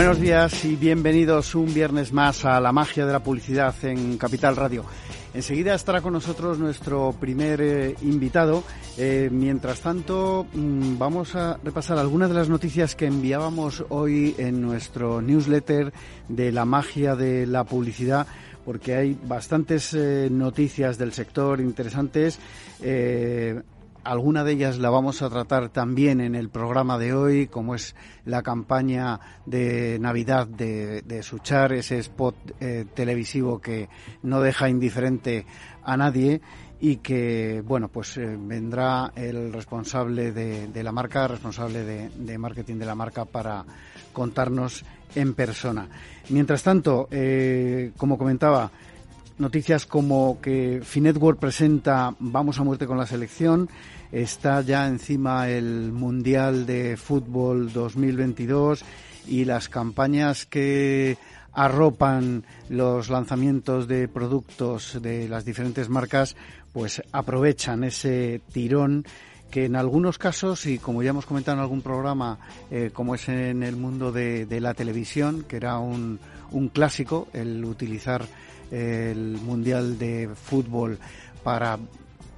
[0.00, 4.56] Buenos días y bienvenidos un viernes más a la magia de la publicidad en Capital
[4.56, 4.82] Radio.
[5.34, 8.64] Enseguida estará con nosotros nuestro primer eh, invitado.
[8.96, 14.62] Eh, mientras tanto, mm, vamos a repasar algunas de las noticias que enviábamos hoy en
[14.62, 15.92] nuestro newsletter
[16.30, 18.26] de la magia de la publicidad
[18.64, 22.38] porque hay bastantes eh, noticias del sector interesantes.
[24.02, 27.94] Alguna de ellas la vamos a tratar también en el programa de hoy, como es
[28.24, 33.90] la campaña de Navidad de, Suchar, ese spot eh, televisivo que
[34.22, 35.44] no deja indiferente
[35.82, 36.40] a nadie
[36.80, 42.86] y que, bueno, pues eh, vendrá el responsable de, la marca, responsable de, marketing de
[42.86, 43.64] la marca para
[44.14, 44.82] contarnos
[45.14, 45.88] en persona.
[46.30, 48.70] Mientras tanto, eh, como comentaba,
[49.40, 53.68] noticias como que Finetwork presenta Vamos a muerte con la selección,
[54.12, 58.84] está ya encima el Mundial de Fútbol 2022
[59.26, 61.16] y las campañas que
[61.52, 66.36] arropan los lanzamientos de productos de las diferentes marcas,
[66.72, 69.04] pues aprovechan ese tirón
[69.50, 72.38] que en algunos casos, y como ya hemos comentado en algún programa,
[72.70, 76.18] eh, como es en el mundo de, la televisión, que era un
[76.72, 78.24] clásico, el utilizar
[78.70, 80.98] el Mundial de Fútbol
[81.42, 81.78] para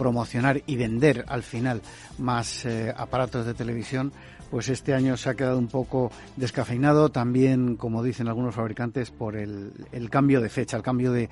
[0.03, 1.81] promocionar y vender al final
[2.19, 4.13] más eh, aparatos de televisión,
[4.51, 9.37] pues este año se ha quedado un poco descafeinado, también, como dicen algunos fabricantes, por
[9.37, 9.73] el,
[10.11, 11.29] cambio de fecha, el cambio de,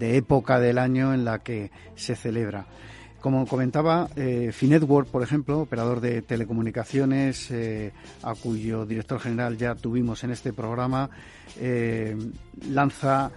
[0.00, 2.66] época del año en la que se celebra.
[3.20, 9.74] Como comentaba, eh, Finetwork, por ejemplo, operador de telecomunicaciones, eh, a cuyo director general ya
[9.74, 11.10] tuvimos en este programa,
[12.68, 13.30] lanza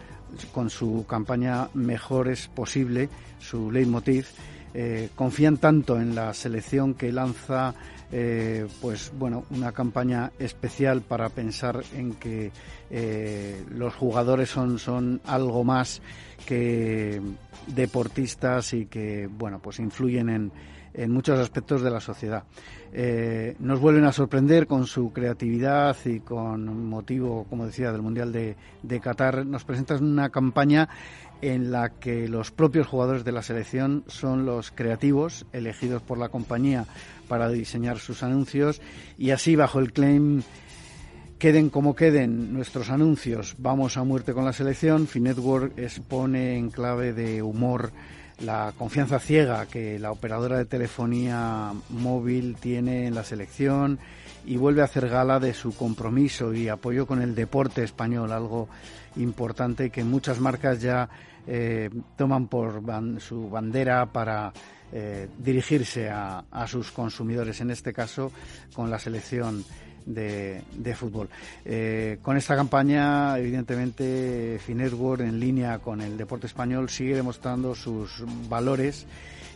[0.51, 4.27] con su campaña Mejor es posible, su leitmotiv,
[4.73, 7.73] eh, confían tanto en la selección que lanza
[8.11, 12.51] eh, pues bueno una campaña especial para pensar en que
[12.89, 16.01] eh, los jugadores son son algo más
[16.45, 17.21] que
[17.67, 20.51] deportistas y que bueno pues influyen en
[20.93, 22.43] en muchos aspectos de la sociedad.
[22.93, 28.31] Eh, nos vuelven a sorprender con su creatividad y con motivo, como decía, del Mundial
[28.31, 29.45] de, de Qatar.
[29.45, 30.89] Nos presentan una campaña
[31.41, 36.29] en la que los propios jugadores de la selección son los creativos elegidos por la
[36.29, 36.85] compañía
[37.27, 38.81] para diseñar sus anuncios
[39.17, 40.41] y así bajo el claim
[41.37, 47.13] queden como queden nuestros anuncios, vamos a muerte con la selección, Finetwork expone en clave
[47.13, 47.91] de humor
[48.39, 53.99] la confianza ciega que la operadora de telefonía móvil tiene en la selección
[54.45, 58.69] y vuelve a hacer gala de su compromiso y apoyo con el deporte español, algo
[59.17, 61.09] importante que muchas marcas ya
[61.47, 62.81] eh, toman por
[63.19, 64.53] su bandera para
[64.91, 68.31] eh, dirigirse a, a sus consumidores, en este caso
[68.73, 69.65] con la selección
[70.07, 71.29] de, fútbol.
[71.65, 78.23] Eh, con esta campaña, evidentemente, Finetwork, en línea con el deporte español, sigue demostrando sus
[78.49, 79.05] valores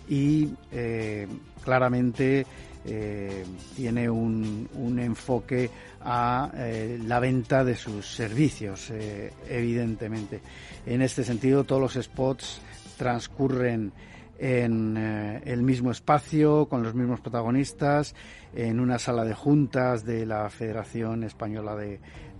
[0.09, 1.27] y eh,
[1.63, 2.45] claramente
[2.83, 3.45] eh,
[3.75, 5.69] tiene un, un, enfoque
[6.01, 6.51] a
[7.05, 8.91] la venta de sus servicios,
[9.47, 10.41] evidentemente.
[10.85, 12.59] En este sentido, todos los spots
[12.97, 13.91] transcurren
[14.41, 18.15] en eh, el mismo espacio, con los mismos protagonistas,
[18.55, 21.99] en una sala de juntas de la Federación Española de,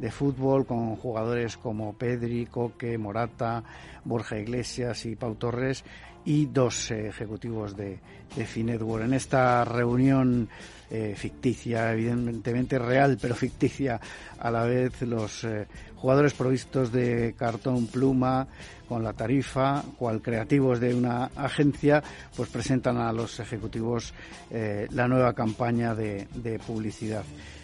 [0.10, 3.64] Fútbol, con jugadores como Pedri, Coque, Morata,
[4.04, 5.86] Borja Iglesias y Pau Torres,
[6.26, 8.00] y dos ejecutivos de,
[8.36, 9.06] de Finetwork.
[9.06, 10.50] En esta reunión
[10.94, 13.98] eh, ficticia, evidentemente real, pero ficticia
[14.38, 15.66] a la vez, los eh,
[15.96, 18.46] jugadores provistos de cartón pluma
[18.90, 22.04] con la tarifa, cual creativos de una agencia,
[22.36, 24.14] pues presentan a los ejecutivos
[24.50, 26.28] eh, la nueva campaña de,
[26.68, 27.24] publicidad.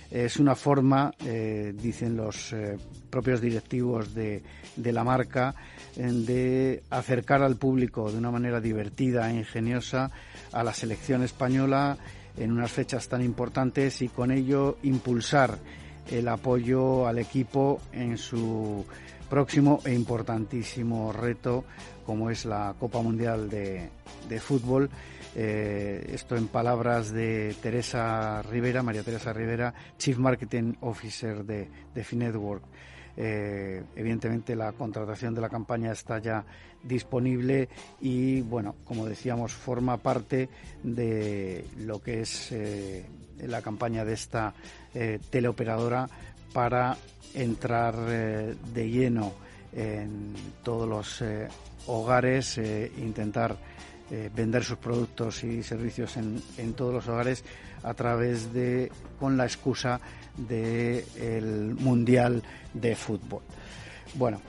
[0.10, 2.56] Es una forma, dicen los
[3.10, 4.42] propios directivos de,
[4.78, 5.54] de la marca,
[5.98, 10.10] de acercar al público de una manera divertida e ingeniosa
[10.54, 11.98] a la selección española
[12.38, 15.58] en unas fechas tan importantes y con ello impulsar
[16.10, 18.86] el apoyo al equipo en su
[19.30, 21.66] próximo e importantísimo reto
[22.06, 23.90] como es la Copa Mundial de,
[24.40, 24.90] Fútbol.
[25.36, 32.04] Eh, esto en palabras de Teresa Rivera, María Teresa Rivera, Chief Marketing Officer de, de
[32.06, 32.64] Finetwork.
[33.20, 36.46] Eh, evidentemente la contratación de la campaña está ya
[36.84, 37.68] disponible
[38.00, 40.50] y, bueno, como decíamos, forma parte
[40.84, 43.04] de lo que es eh,
[43.40, 44.54] la campaña de esta
[44.94, 46.08] eh, teleoperadora
[46.54, 46.96] para
[47.34, 49.34] entrar de lleno
[49.74, 50.34] en
[50.64, 51.24] todos los
[51.86, 52.58] hogares,
[52.98, 53.58] intentar
[54.34, 57.44] vender sus productos y servicios en, en todos los hogares
[57.84, 60.00] a través de, con la excusa
[60.38, 62.42] del Mundial
[62.74, 63.42] de Fútbol.
[64.16, 64.40] Bueno,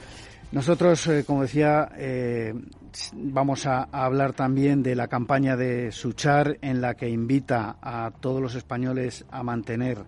[0.50, 2.55] nosotros, eh, como decía, eh,
[3.12, 8.40] vamos a, hablar también de la campaña de Suchar, en la que invita a todos
[8.40, 9.99] los españoles a mantener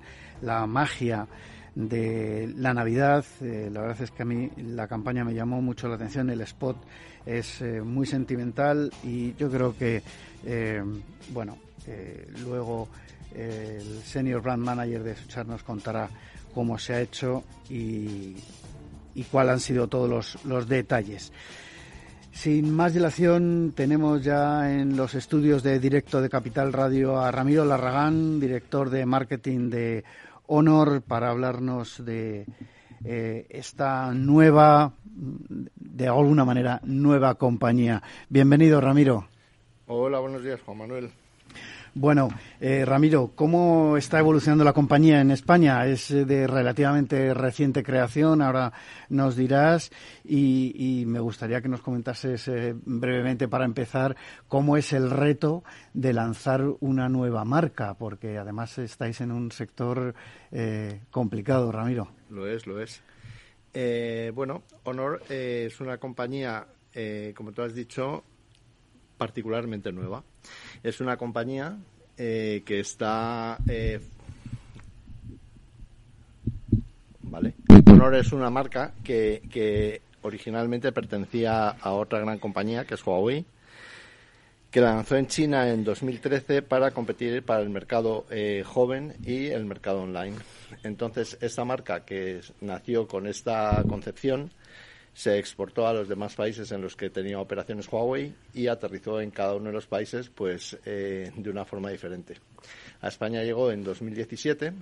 [0.40, 1.26] la magia
[1.74, 3.22] de la Navidad.
[3.42, 6.40] Eh, la verdad es que a mí la campaña me llamó mucho la atención, el
[6.40, 6.78] spot
[7.26, 10.02] es muy sentimental y yo creo que,
[11.34, 11.58] bueno,
[12.42, 12.88] luego
[13.34, 16.08] el senior brand manager de Suchar nos contará
[16.54, 18.36] cómo se ha hecho y,
[19.14, 21.32] y cuáles han sido todos los, detalles.
[22.32, 27.64] Sin más dilación, tenemos ya en los estudios de directo de Capital Radio a Ramiro
[27.64, 30.04] Larragán, director de marketing de
[30.46, 32.46] Honor, para hablarnos de
[33.04, 38.02] eh, esta nueva, de alguna manera, nueva compañía.
[38.28, 39.26] Bienvenido, Ramiro.
[39.86, 41.10] Hola, buenos días, Juan Manuel.
[41.94, 42.28] Bueno,
[42.60, 45.84] eh, Ramiro, ¿cómo está evolucionando la compañía en España?
[45.86, 48.72] Es de relativamente reciente creación, ahora
[49.08, 49.90] nos dirás,
[50.24, 54.16] y, me gustaría que nos comentases eh, brevemente para empezar
[54.46, 60.14] cómo es el reto de lanzar una nueva marca, porque además estáis en un sector
[60.52, 62.08] eh, complicado, Ramiro.
[62.30, 63.02] Lo es, lo es.
[64.32, 66.68] bueno, Honor es una compañía,
[67.34, 68.22] como tú has dicho,
[69.20, 70.24] particularmente nueva.
[70.82, 71.76] Es una compañía
[72.16, 73.58] eh, que está.
[73.68, 74.00] Eh,
[77.20, 77.52] ¿Vale?
[77.92, 83.44] Honor es una marca que, que originalmente pertenecía a otra gran compañía, que es Huawei,
[84.70, 89.48] que la lanzó en China en 2013 para competir para el mercado eh, joven y
[89.48, 90.36] el mercado online.
[90.82, 94.50] Entonces, esta marca que nació con esta concepción
[95.14, 99.30] se exportó a los demás países en los que tenía operaciones Huawei y aterrizó en
[99.30, 102.36] cada uno de los países pues eh, de una forma diferente.
[103.00, 104.72] A España llegó en 2017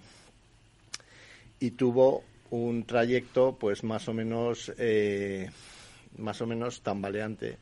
[1.60, 5.50] y tuvo un trayecto pues más o menos eh,
[6.18, 7.58] más o menos tambaleante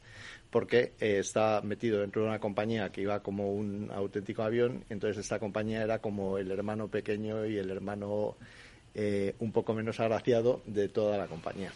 [0.51, 5.19] porque eh, está metido dentro de una compañía que iba como un auténtico avión entonces
[5.19, 8.37] esta compañía era como el hermano pequeño y el hermano
[9.39, 11.71] un poco menos agraciado de toda la compañía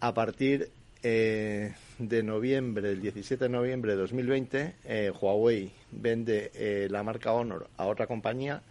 [0.00, 0.70] a partir
[1.06, 7.32] eh, de noviembre, el 17 de noviembre de 2020, eh, Huawei vende eh, la marca
[7.32, 8.62] Honor a otra compañía.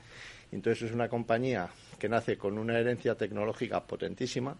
[0.52, 4.58] Entonces es una compañía que nace con una herencia tecnológica potentísima,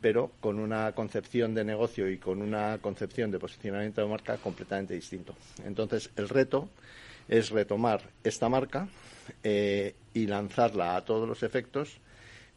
[0.00, 4.94] pero con una concepción de negocio y con una concepción de posicionamiento de marca completamente
[4.94, 5.34] distinto.
[5.64, 6.68] Entonces el reto
[7.28, 8.88] es retomar esta marca
[9.42, 11.98] y lanzarla a todos los efectos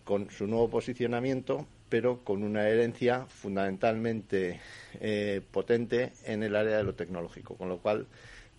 [0.04, 4.62] con su nuevo posicionamiento pero con una herencia fundamentalmente
[5.02, 8.08] eh, potente en el área de lo tecnológico, con lo cual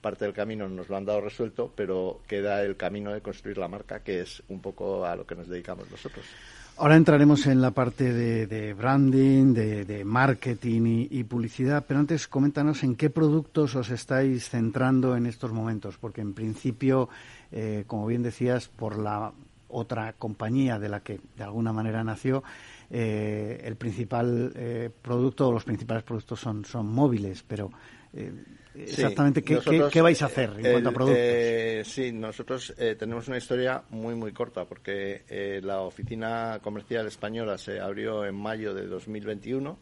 [0.01, 3.69] parte del camino nos lo han dado resuelto, pero queda el camino de construir la
[3.69, 6.25] marca, que es un poco a lo que nos dedicamos nosotros.
[6.77, 12.97] Ahora entraremos en la parte de, branding, de, marketing y, publicidad, pero antes coméntanos en
[12.97, 17.11] qué productos os estáis centrando en estos momentos, porque en principio,
[17.53, 19.33] eh, como bien decías, por la
[19.69, 22.43] otra compañía de la que de alguna manera nació,
[22.93, 27.71] eh, el principal eh, producto o los principales productos son, son móviles, pero
[28.13, 28.33] eh,
[28.75, 29.61] exactamente ¿qué,
[29.93, 31.87] qué, vais a hacer en cuanto a productos.
[31.87, 38.27] sí, nosotros tenemos una historia muy, muy corta porque la oficina comercial española se abrió
[38.27, 39.79] en mayo de 2021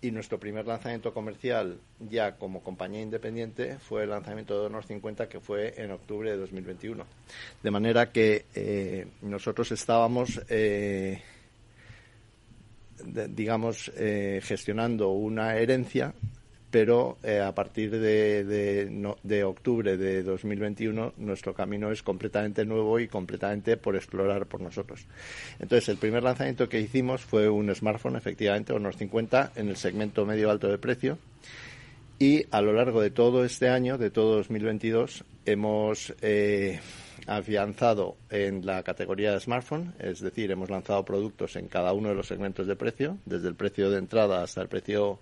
[0.00, 5.28] y nuestro primer lanzamiento comercial ya como compañía independiente fue el lanzamiento de Honor 50
[5.28, 7.04] que fue en octubre de 2021.
[7.60, 10.40] De manera que nosotros estábamos
[13.04, 16.14] digamos, eh, gestionando una herencia,
[16.70, 18.42] pero eh, a partir de,
[19.22, 25.06] de, octubre de 2021 nuestro camino es completamente nuevo y completamente por explorar por nosotros.
[25.60, 30.26] Entonces, el primer lanzamiento que hicimos fue un smartphone, efectivamente, Honor 50, en el segmento
[30.26, 31.18] medio-alto de precio.
[32.18, 36.80] Y a lo largo de todo este año, de todo 2022, hemos eh,
[37.26, 42.14] afianzado en la categoría de smartphone, es decir, hemos lanzado productos en cada uno de
[42.14, 45.18] los segmentos de precio, desde el precio de entrada hasta el precio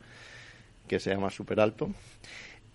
[0.89, 1.91] que se llama super alto.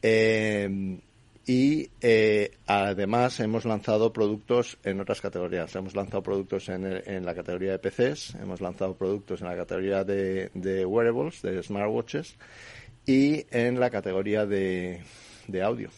[0.01, 0.99] Eh,
[1.47, 5.73] y eh, además hemos lanzado productos en otras categorías.
[5.77, 10.03] Hemos lanzado productos en, en, la categoría de PCs, hemos lanzado productos en la categoría
[10.03, 12.35] de, de wearables, de smartwatches
[13.05, 15.01] y en la categoría de,
[15.47, 15.89] de audio.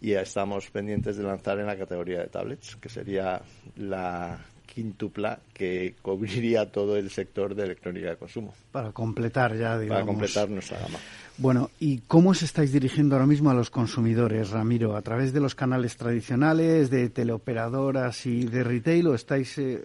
[0.00, 3.40] Y estamos pendientes de lanzar en la categoría de tablets, que sería
[3.76, 4.38] la
[4.78, 8.54] quintupla que cubriría todo el sector de electrónica de consumo.
[8.70, 10.02] Para completar ya, digamos.
[10.02, 10.98] Para completar nuestra gama.
[11.38, 14.96] Bueno, ¿y cómo os estáis dirigiendo ahora mismo a los consumidores, Ramiro?
[14.96, 19.82] ¿A través de los canales tradicionales, de teleoperadoras y de retail o estáis eh,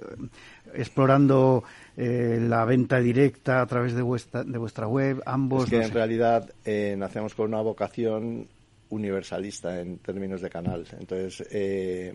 [0.73, 1.63] explorando
[1.97, 5.23] eh, la venta directa a través de vuestra, de vuestra web?
[5.25, 5.65] Ambos.
[5.65, 8.47] Es que en realidad eh, nacemos con una vocación
[8.93, 10.85] universalista en términos de canal.
[10.99, 12.13] Entonces, eh,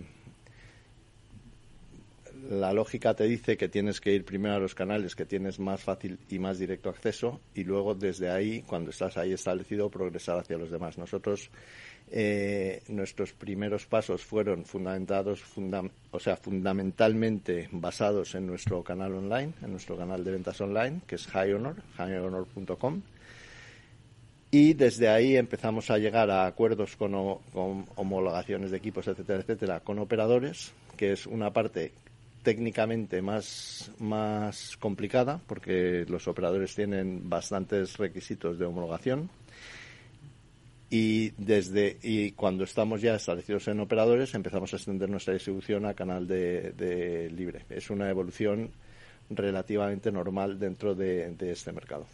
[2.49, 5.83] la lógica te dice que tienes que ir primero a los canales que tienes más
[5.83, 10.57] fácil y más directo acceso y luego desde ahí, cuando estás ahí establecido, progresar hacia
[10.57, 10.99] los demás.
[10.99, 11.51] Nosotros,
[12.11, 15.43] eh, nuestros primeros pasos fueron fundamentados,
[16.11, 21.17] o sea, fundamentalmente basados en nuestro canal online, en nuestro canal de ventas online, que
[21.17, 23.03] es High Honor, highhonor.com.
[24.51, 27.13] Y desde ahí empezamos a llegar a acuerdos con,
[27.53, 31.93] con homologaciones de equipos, etcétera, etcétera, con operadores, que es una parte
[32.43, 39.29] técnicamente más, más complicada porque los operadores tienen bastantes requisitos de homologación
[40.89, 45.93] y desde y cuando estamos ya establecidos en operadores empezamos a extender nuestra distribución a
[45.93, 47.67] canal de, libre.
[47.69, 48.71] Es una evolución
[49.29, 52.07] relativamente normal dentro de este mercado.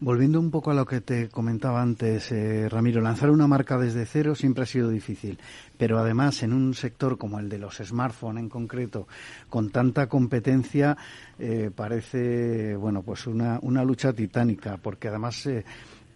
[0.00, 4.06] Volviendo un poco a lo que te comentaba antes, eh, Ramiro, lanzar una marca desde
[4.06, 5.40] cero siempre ha sido difícil,
[5.76, 9.08] pero además en un sector como el de los smartphones en concreto,
[9.48, 10.96] con tanta competencia,
[11.40, 15.64] eh, parece, bueno, pues una, una lucha titánica, porque además eh,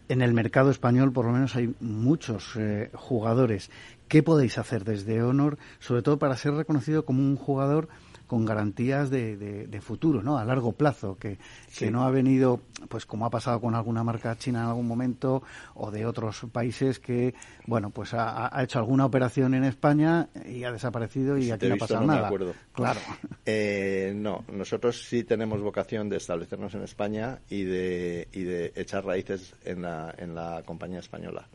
[0.09, 2.57] en el mercado español por lo menos hay muchos
[2.95, 3.69] jugadores.
[4.07, 7.89] ¿Qué podéis hacer desde Honor, sobre todo para ser reconocido como un jugador
[8.33, 10.39] con garantías de, de, futuro, ¿no?
[10.39, 11.37] A largo plazo, que,
[11.77, 15.43] que, no ha venido, pues como ha pasado con alguna marca china en algún momento
[15.75, 17.35] o de otros países que,
[17.67, 21.77] bueno, pues ha, hecho alguna operación en España y ha desaparecido y aquí no ha
[21.77, 22.33] pasado nada.
[22.73, 23.01] Claro.
[23.45, 29.05] Eh, no, nosotros sí tenemos vocación de establecernos en España y de, y de echar
[29.05, 31.51] raíces en la, en la compañía española.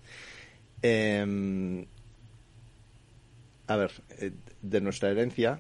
[0.84, 1.88] Em,
[3.66, 4.32] a ver, eh,
[4.62, 5.60] de nuestra herencia,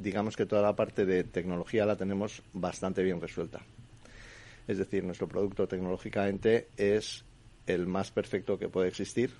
[0.00, 3.60] digamos que toda la parte de tecnología la tenemos bastante bien resuelta.
[4.66, 7.24] Es decir, nuestro producto tecnológicamente es
[7.66, 9.30] el más perfecto que puede existir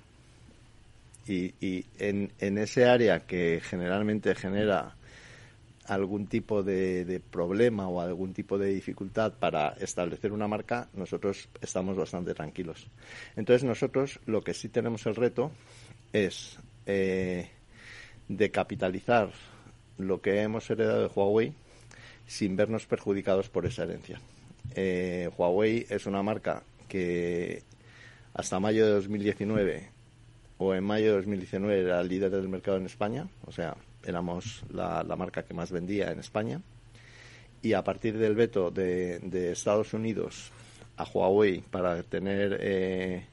[1.27, 4.95] y, en, ese área que generalmente genera
[5.85, 11.97] algún tipo de, problema o algún tipo de dificultad para establecer una marca, nosotros estamos
[11.97, 12.87] bastante tranquilos.
[13.35, 15.51] Entonces nosotros lo que sí tenemos el reto
[16.13, 17.49] es eh,
[18.27, 19.31] de capitalizar
[19.97, 21.53] lo que hemos heredado de Huawei
[22.27, 24.19] sin vernos perjudicados por esa herencia.
[24.75, 27.63] Eh, Huawei es una marca que
[28.33, 29.89] hasta mayo de 2019
[30.57, 35.03] o en mayo de 2019 era líder del mercado en España, o sea, éramos la,
[35.17, 36.61] marca que más vendía en España.
[37.63, 40.51] Y a partir del veto de, Estados Unidos
[40.97, 43.25] a Huawei para tener eh,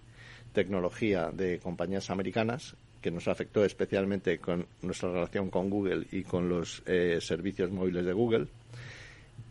[0.52, 6.49] tecnología de compañías americanas, que nos afectó especialmente con nuestra relación con Google y con
[6.49, 8.47] los eh, servicios móviles de Google,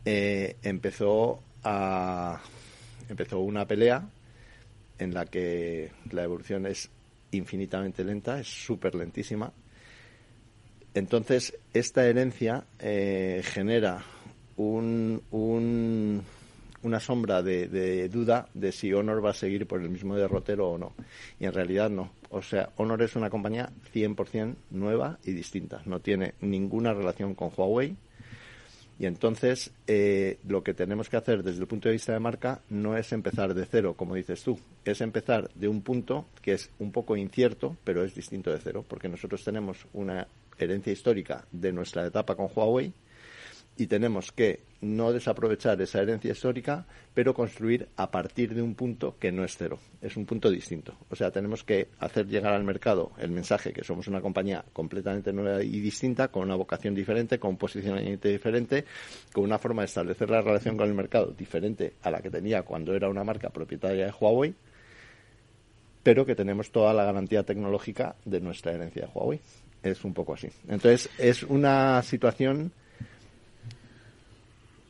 [0.05, 2.41] eh, empezó a
[3.09, 4.09] empezó una pelea
[4.99, 6.89] en la que la evolución es
[7.31, 9.51] infinitamente lenta, es súper lentísima.
[10.93, 14.03] Entonces, esta herencia eh, genera
[14.55, 16.23] un, un
[16.83, 20.77] una sombra de, duda de si Honor va a seguir por el mismo derrotero o
[20.77, 20.93] no.
[21.39, 22.11] Y en realidad no.
[22.29, 25.81] O sea, Honor es una compañía 100% nueva y distinta.
[25.85, 27.95] No tiene ninguna relación con Huawei.
[28.99, 32.61] Y entonces eh, lo que tenemos que hacer desde el punto de vista de marca
[32.69, 36.71] no es empezar de cero, como dices tú, es empezar de un punto que es
[36.79, 41.71] un poco incierto, pero es distinto de cero, porque nosotros tenemos una herencia histórica de
[41.71, 42.91] nuestra etapa con Huawei,
[43.77, 49.15] y tenemos que no desaprovechar esa herencia histórica, pero construir a partir de un punto
[49.19, 50.93] que no es cero, es un punto distinto.
[51.09, 55.33] O sea, tenemos que hacer llegar al mercado el mensaje que somos una compañía completamente
[55.33, 58.85] nueva y distinta, con una vocación diferente, con un posicionamiento diferente,
[59.33, 62.63] con una forma de establecer la relación con el mercado diferente a la que tenía
[62.63, 64.53] cuando era una marca propietaria de Huawei,
[66.03, 69.39] pero que tenemos toda la garantía tecnológica de nuestra herencia de Huawei.
[69.83, 70.47] Es un poco así.
[70.67, 72.71] Entonces, es una situación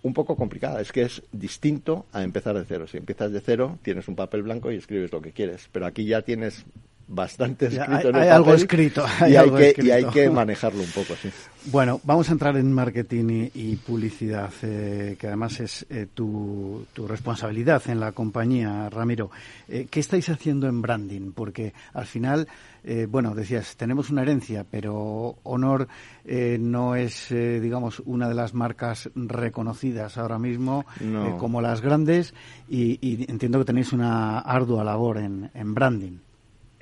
[0.03, 0.81] un poco complicada.
[0.81, 2.87] Es que es distinto a empezar de cero.
[2.87, 5.69] Si empiezas de cero, tienes un papel blanco y escribes lo que quieres.
[5.71, 6.65] Pero aquí ya tienes
[7.07, 9.05] bastante escrito hay, en el hay algo papel escrito.
[9.19, 9.87] y, hay hay algo que, escrito.
[9.87, 11.29] y hay que manejarlo un poco, sí.
[11.65, 16.85] Bueno, vamos a entrar en marketing y, y publicidad, eh, que además es eh, tu,
[16.93, 19.31] tu, responsabilidad en la compañía, Ramiro.
[19.67, 21.33] Eh, ¿Qué estáis haciendo en branding?
[21.33, 22.47] Porque al final,
[22.85, 25.89] eh, bueno, decías, tenemos una herencia, pero Honor
[26.23, 31.37] eh, no es, eh, digamos, una de las marcas reconocidas ahora mismo No.
[31.37, 32.33] como las grandes
[32.69, 36.17] y, y entiendo que tenéis una ardua labor en, en branding.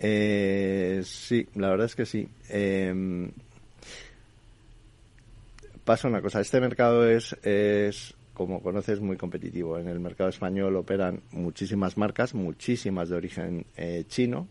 [0.08, 2.30] Eh, sí, la verdad es que sí.
[2.50, 3.32] Eh,
[5.84, 7.36] pasa una cosa, este mercado es,
[8.36, 9.80] como conoces, muy competitivo.
[9.80, 14.48] En el mercado español operan muchísimas marcas, muchísimas de origen eh, chino,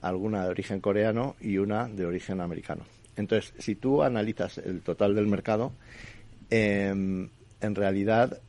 [0.00, 2.84] alguna de origen coreano y una de origen americano.
[3.14, 5.70] Entonces, si tú analizas el total del mercado,
[6.50, 8.40] eh, en realidad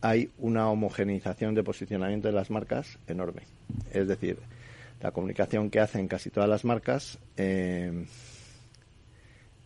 [0.00, 3.42] hay una homogeneización de posicionamiento de las marcas enorme.
[3.92, 4.38] Es decir,
[5.00, 8.04] la comunicación que hacen casi todas las marcas eh,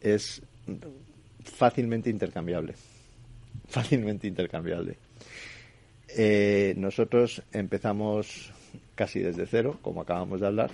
[0.00, 0.42] es
[1.44, 2.74] fácilmente intercambiable.
[3.68, 4.96] Fácilmente intercambiable.
[6.08, 8.52] Eh, nosotros empezamos
[8.94, 10.70] casi desde cero, como acabamos de hablar,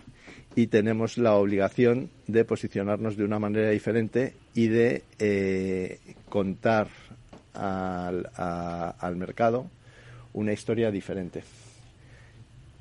[0.57, 6.88] y tenemos la obligación de posicionarnos de una manera diferente y de eh, contar
[7.55, 9.71] al, al mercado
[10.33, 11.43] una historia diferente.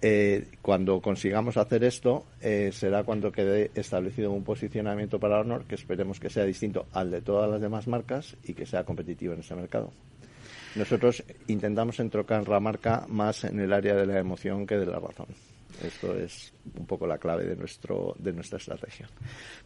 [0.01, 5.73] Eh, cuando consigamos hacer esto, eh, será cuando quede establecido un posicionamiento para Honor que
[5.73, 9.39] esperemos que sea distinto al de todas las demás marcas y que sea competitivo en
[9.39, 9.91] ese mercado.
[10.75, 14.99] Nosotros intentamos entrocar la marca más en el área de la emoción que de la
[14.99, 15.27] razón.
[15.83, 19.07] Esto es un poco la clave de nuestro de nuestra estrategia.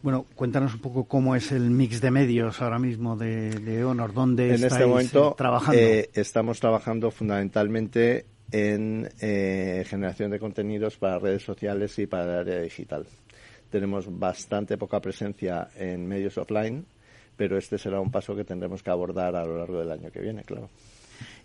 [0.02, 4.12] Bueno, cuéntanos un poco cómo es el mix de medios ahora mismo de, de Honor,
[4.12, 5.80] dónde en estáis este momento trabajando.
[5.80, 12.38] eh, estamos trabajando fundamentalmente en eh, generación de contenidos para redes sociales y para el
[12.40, 13.06] área digital.
[13.70, 16.84] Tenemos bastante poca presencia en medios offline,
[17.36, 20.20] pero este será un paso que tendremos que abordar a lo largo del año que
[20.20, 20.68] viene, claro.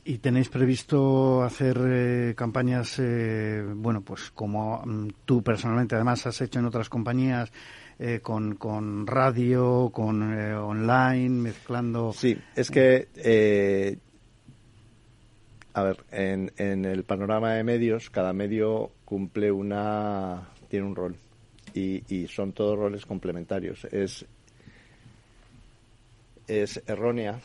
[0.03, 6.39] ¿Y tenéis previsto hacer eh, campañas, eh, bueno, pues como mm, tú personalmente además has
[6.41, 7.51] hecho en otras compañías,
[7.99, 12.13] eh, con, con radio, con online, mezclando?
[12.13, 13.97] Sí, es que, eh,
[15.77, 21.15] a ver, en, en el panorama de medios, cada medio cumple una, tiene un rol
[21.75, 23.85] y, y son todos roles complementarios.
[23.85, 24.25] Es,
[26.87, 27.39] errónea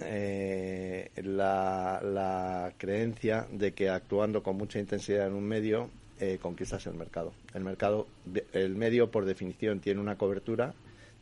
[0.00, 6.88] eh, la, la, creencia de que actuando con mucha intensidad en un medio eh, conquistas
[6.88, 7.32] el mercado.
[7.54, 8.08] El mercado,
[8.52, 10.74] el medio por definición tiene una cobertura,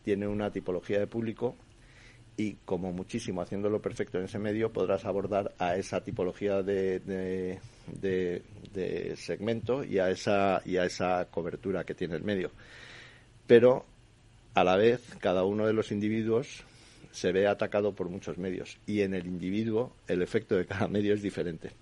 [0.03, 1.57] tiene una tipología de público
[2.39, 7.59] y como muchísimo haciéndolo perfecto en ese medio podrás abordar a esa tipología de, de,
[9.17, 12.53] segmento y a esa y a esa cobertura que tiene el medio.
[13.49, 13.85] Pero
[14.55, 16.63] a la vez cada uno de los individuos
[17.11, 21.15] se ve atacado por muchos medios y en el individuo el efecto de cada medio
[21.15, 21.73] es diferente.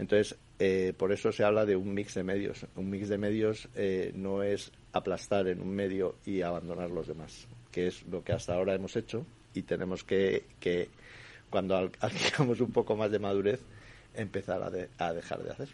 [0.00, 2.66] Entonces, eh, por eso se habla de un mix de medios.
[2.74, 7.46] Un mix de medios eh, no es aplastar en un medio y abandonar los demás,
[7.70, 10.88] que es lo que hasta ahora hemos hecho y tenemos que, que
[11.48, 13.60] cuando adquiramos un poco más de madurez,
[14.14, 15.68] empezar a, de, a dejar de hacer.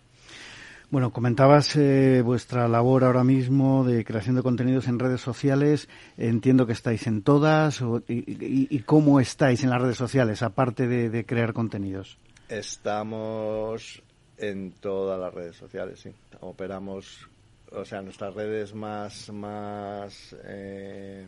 [0.88, 5.88] Bueno, comentabas eh, vuestra labor ahora mismo de creación de contenidos en redes sociales.
[6.16, 7.82] Entiendo que estáis en todas.
[7.82, 12.18] O, y, y, y, cómo estáis en las redes sociales, aparte de, de, crear contenidos?
[12.48, 14.00] Estamos
[14.38, 16.10] en todas las redes sociales, sí.
[16.40, 17.28] Operamos,
[17.72, 21.26] o sea, nuestras redes más, más eh,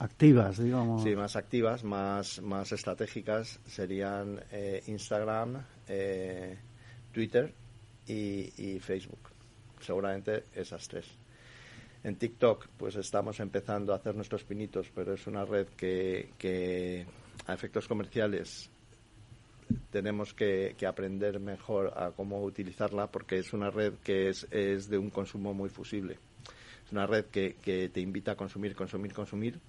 [0.00, 1.02] activas, digamos.
[1.02, 6.58] Sí, más activas, más, más estratégicas serían eh, Instagram, eh,
[7.12, 7.52] Twitter
[8.06, 9.30] y, Facebook.
[9.80, 11.06] Seguramente esas tres.
[12.02, 17.06] En TikTok, pues estamos empezando a hacer nuestros pinitos, pero es una red que, que
[17.46, 18.70] a efectos comerciales
[19.90, 24.88] tenemos que, que, aprender mejor a cómo utilizarla porque es una red que es, es
[24.88, 26.18] de un consumo muy fusible.
[26.90, 29.60] Es una red que, que te invita a consumir, consumir, consumir,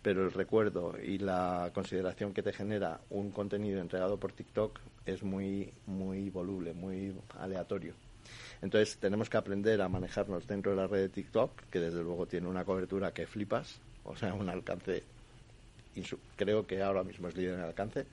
[0.00, 5.22] pero el recuerdo y la consideración que te genera un contenido entregado por TikTok es
[5.22, 7.92] muy, muy voluble, muy aleatorio.
[8.62, 12.24] Entonces tenemos que aprender a manejarnos dentro de la red de TikTok, que desde luego
[12.24, 15.02] tiene una cobertura que flipas, o sea, un alcance,
[16.36, 18.06] creo que ahora mismo es líder en alcance,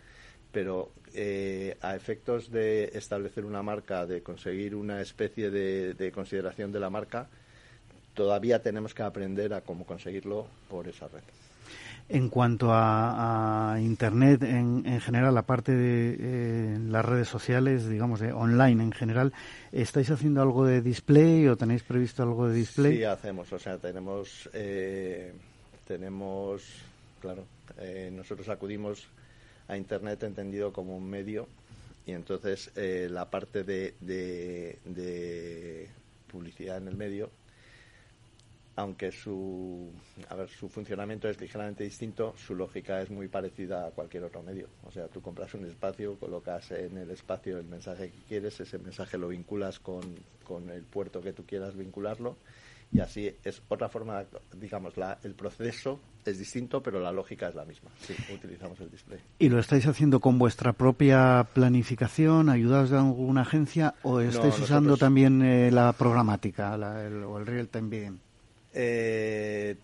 [0.52, 6.82] pero eh, a efectos de establecer una marca, de conseguir una especie de consideración de
[6.82, 7.30] la marca,
[8.14, 11.22] todavía tenemos que aprender a cómo conseguirlo por esa red.
[12.10, 18.34] En cuanto a, Internet en, en, general, aparte de eh, las redes sociales, digamos, de
[18.34, 19.32] online en general,
[19.72, 22.98] ¿estáis haciendo algo de display o tenéis previsto algo de display?
[22.98, 23.54] Sí, hacemos.
[23.54, 25.32] O sea, tenemos, eh,
[25.88, 26.64] tenemos
[27.22, 27.46] claro,
[27.78, 29.08] eh, nosotros acudimos
[29.70, 31.48] a Internet entendido como un medio
[32.06, 35.88] y entonces la parte de, de
[36.30, 37.30] publicidad en el medio
[38.76, 39.92] aunque su,
[40.30, 44.42] a ver, su funcionamiento es ligeramente distinto, su lógica es muy parecida a cualquier otro
[44.42, 44.68] medio.
[44.84, 48.80] O sea, tú compras un espacio, colocas en el espacio el mensaje que quieres, ese
[48.80, 50.02] mensaje lo vinculas con,
[50.44, 52.38] con el puerto que tú quieras vincularlo
[52.94, 54.26] y así es otra forma,
[54.58, 57.90] digamos, la, el proceso es distinto, pero la lógica es la misma.
[58.00, 59.20] Sí, utilizamos el display.
[59.40, 64.98] ¿Y lo estáis haciendo con vuestra propia planificación, ayudados de alguna agencia, o estáis usando
[64.98, 68.31] también eh, la programática o el real-time bidding?
[68.74, 69.76] Eh,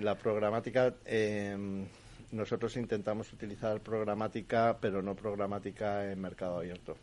[0.00, 1.86] la programática, em,
[2.32, 6.96] nosotros intentamos utilizar programática, pero no programática en mercado abierto.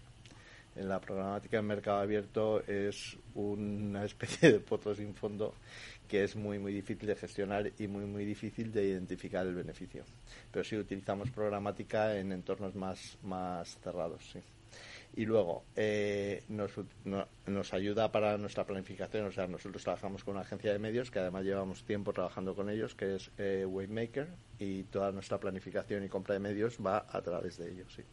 [0.75, 5.53] En la programática en mercado abierto es una especie de pozo sin fondo
[6.07, 10.03] que es muy muy difícil de gestionar y muy muy difícil de identificar el beneficio.
[10.51, 14.39] Pero sí utilizamos programática en entornos más más cerrados, sí
[15.15, 16.71] y luego eh, nos,
[17.47, 19.25] nos ayuda para nuestra planificación.
[19.25, 22.69] O sea, nosotros trabajamos con una agencia de medios que además llevamos tiempo trabajando con
[22.69, 23.65] ellos, que es eh,
[24.59, 27.93] y toda nuestra planificación y compra de medios va a través de ellos.
[27.95, 28.03] Sí.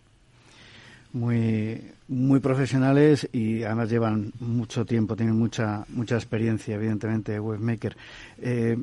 [1.12, 7.96] Muy, muy profesionales y además llevan mucho tiempo, tienen mucha, mucha experiencia, evidentemente, Wavemaker.
[8.40, 8.78] Eh,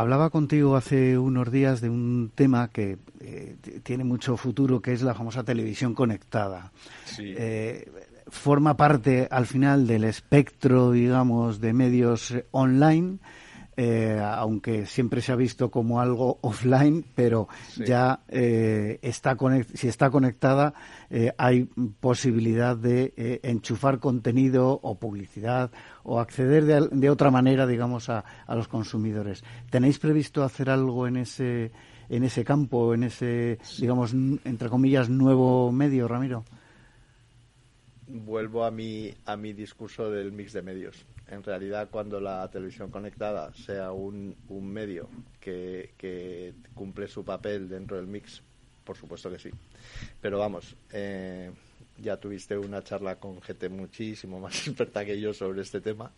[0.00, 5.02] Hablaba contigo hace unos días de un tema que eh, tiene mucho futuro, que es
[5.02, 6.72] la famosa televisión conectada.
[7.18, 7.86] Eh,
[8.26, 13.18] forma parte al final del espectro, digamos, de medios online
[13.82, 19.38] eh, aunque siempre se ha visto como algo offline, pero ya eh, está
[19.72, 20.74] si está conectada
[21.08, 21.64] eh, hay
[21.98, 25.70] posibilidad de enchufar contenido o publicidad
[26.02, 29.42] o acceder de, otra manera, digamos, a, los consumidores.
[29.70, 31.72] ¿Tenéis previsto hacer algo en ese
[32.10, 36.44] en ese campo, en ese, digamos, entre comillas, nuevo medio, Ramiro?
[38.08, 42.90] Vuelvo a mi, a mi discurso del mix de medios en realidad cuando la televisión
[42.90, 45.08] conectada sea un, un medio
[45.40, 48.42] que, cumple su papel dentro del mix,
[48.84, 49.50] por supuesto que sí.
[50.20, 51.50] Pero vamos, eh,
[51.98, 56.10] ya tuviste una charla con gente muchísimo más experta que yo sobre este tema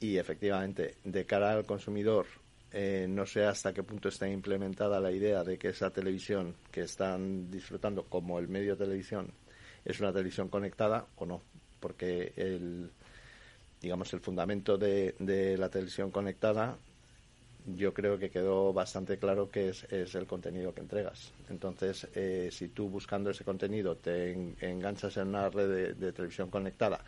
[0.00, 2.26] y efectivamente, de cara al consumidor,
[2.72, 6.82] eh, no sé hasta qué punto está implementada la idea de que esa televisión que
[6.82, 9.32] están disfrutando como el medio televisión
[9.84, 11.40] es una televisión conectada o no,
[11.80, 12.90] porque el
[13.80, 16.76] digamos, el fundamento de, de la televisión conectada,
[17.74, 21.32] yo creo que quedó bastante claro que es, es el contenido que entregas.
[21.50, 27.00] Entonces, eh, si tú buscando ese contenido te enganchas en una red de, televisión conectada,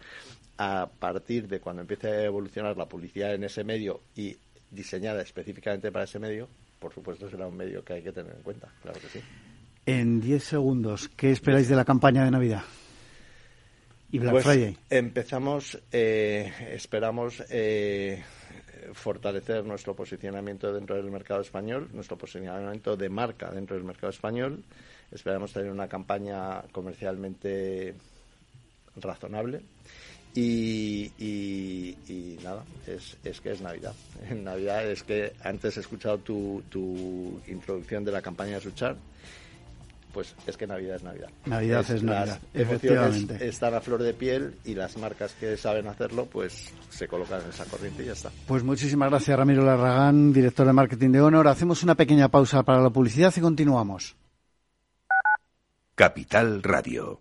[0.56, 4.36] a partir de cuando empiece a evolucionar la publicidad en ese medio y
[4.70, 6.48] diseñada específicamente para ese medio,
[6.80, 9.20] por supuesto será un medio que hay que tener en cuenta, claro que sí.
[9.86, 12.62] En 10 segundos, ¿qué esperáis de la campaña de Navidad?
[14.10, 14.76] Y Black pues Friday?
[14.90, 18.22] Empezamos, eh, esperamos eh,
[18.92, 24.64] fortalecer nuestro posicionamiento dentro del mercado español, nuestro posicionamiento de marca dentro del mercado español.
[25.10, 27.94] Esperamos tener una campaña comercialmente
[28.96, 29.62] razonable.
[30.34, 33.94] Y, y, nada, es, es, que es Navidad.
[34.28, 38.96] En Navidad es que antes he escuchado tu, tu introducción de la campaña de Suchar
[40.18, 41.28] pues es que Navidad es Navidad.
[41.46, 43.46] Navidad es, Navidad, efectivamente.
[43.46, 47.50] Están a flor de piel y las marcas que saben hacerlo, pues se colocan en
[47.50, 48.32] esa corriente y ya está.
[48.48, 51.46] Pues muchísimas gracias, Ramiro Larragán, director de marketing de Honor.
[51.46, 54.16] Hacemos una pequeña pausa para la publicidad y continuamos.
[55.94, 57.20] Capital Radio.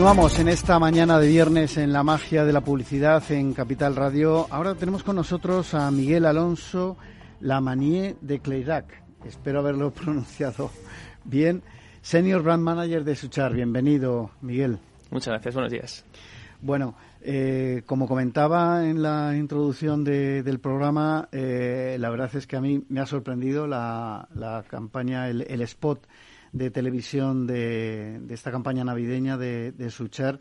[0.00, 4.46] Continuamos en esta mañana de viernes en la magia de la publicidad en Capital Radio.
[4.48, 6.96] Ahora tenemos con nosotros a Miguel Alonso
[7.40, 8.86] Lamanier de Cleirac.
[9.26, 10.70] Espero haberlo pronunciado
[11.24, 11.62] bien.
[12.00, 13.52] Senior Brand Manager de Suchar.
[13.52, 14.78] Bienvenido, Miguel.
[15.10, 15.54] Muchas gracias.
[15.54, 16.04] Buenos días.
[16.62, 22.62] Bueno, eh, como comentaba en la introducción del programa, eh, la verdad es que a
[22.62, 26.06] mí me ha sorprendido la, campaña, el, el spot
[26.52, 30.38] de televisión de, esta campaña navideña de, Suchar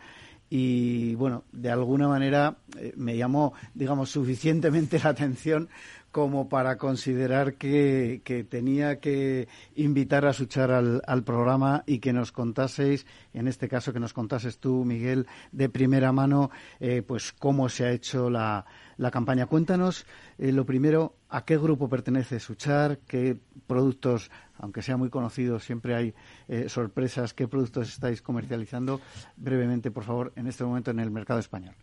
[0.49, 5.69] y bueno, de alguna manera eh, me llamó, digamos, suficientemente la atención
[6.11, 12.31] como para considerar que, tenía que invitar a Suchar al, al, programa y que nos
[12.31, 17.69] contaseis, en este caso que nos contases tú, Miguel, de primera mano, eh, pues cómo
[17.69, 18.65] se ha hecho la,
[18.97, 19.45] la campaña.
[19.45, 20.05] Cuéntanos,
[20.39, 25.95] eh, lo primero, a qué grupo pertenece Suchar, qué productos aunque sea muy conocido, siempre
[25.95, 26.13] hay
[26.47, 27.33] eh, sorpresas.
[27.33, 28.99] ¿Qué productos estáis comercializando?
[29.37, 31.75] Brevemente, por favor, en este momento en el mercado español.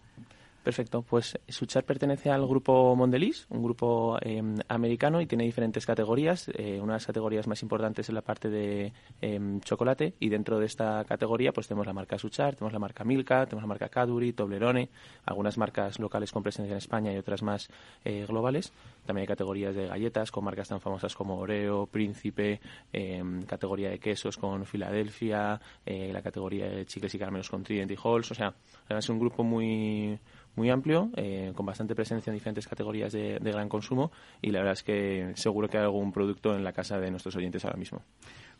[0.66, 6.48] Perfecto, pues Suchar pertenece al grupo Mondelez, un grupo em, americano y tiene diferentes categorías.
[6.48, 10.58] Eh, una de las categorías más importantes es la parte de em, chocolate y dentro
[10.58, 13.88] de esta categoría pues tenemos la marca Suchar, tenemos la marca Milka, tenemos la marca
[13.88, 14.88] Cadbury, Toblerone,
[15.24, 17.68] algunas marcas locales con presencia en España y otras más
[18.04, 18.72] eh, globales.
[19.06, 22.60] También hay categorías de galletas con marcas tan famosas como Oreo, Príncipe,
[22.92, 27.92] em, categoría de quesos con Filadelfia, eh, la categoría de chicles y caramelos con Trident
[27.92, 28.32] y Halls.
[28.32, 28.52] O sea,
[28.88, 30.18] es un grupo muy
[30.56, 34.10] muy amplio, eh, con bastante presencia en diferentes categorías de, gran consumo
[34.42, 37.36] y la verdad es que seguro que hay algún producto en la casa de nuestros
[37.36, 38.02] oyentes ahora mismo.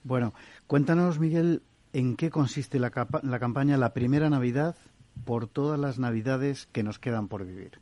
[0.05, 0.35] Bueno,
[0.67, 4.77] cuéntanos, Miguel, en qué consiste la, la campaña La Primera Navidad
[5.25, 7.81] por todas las Navidades que nos quedan por vivir.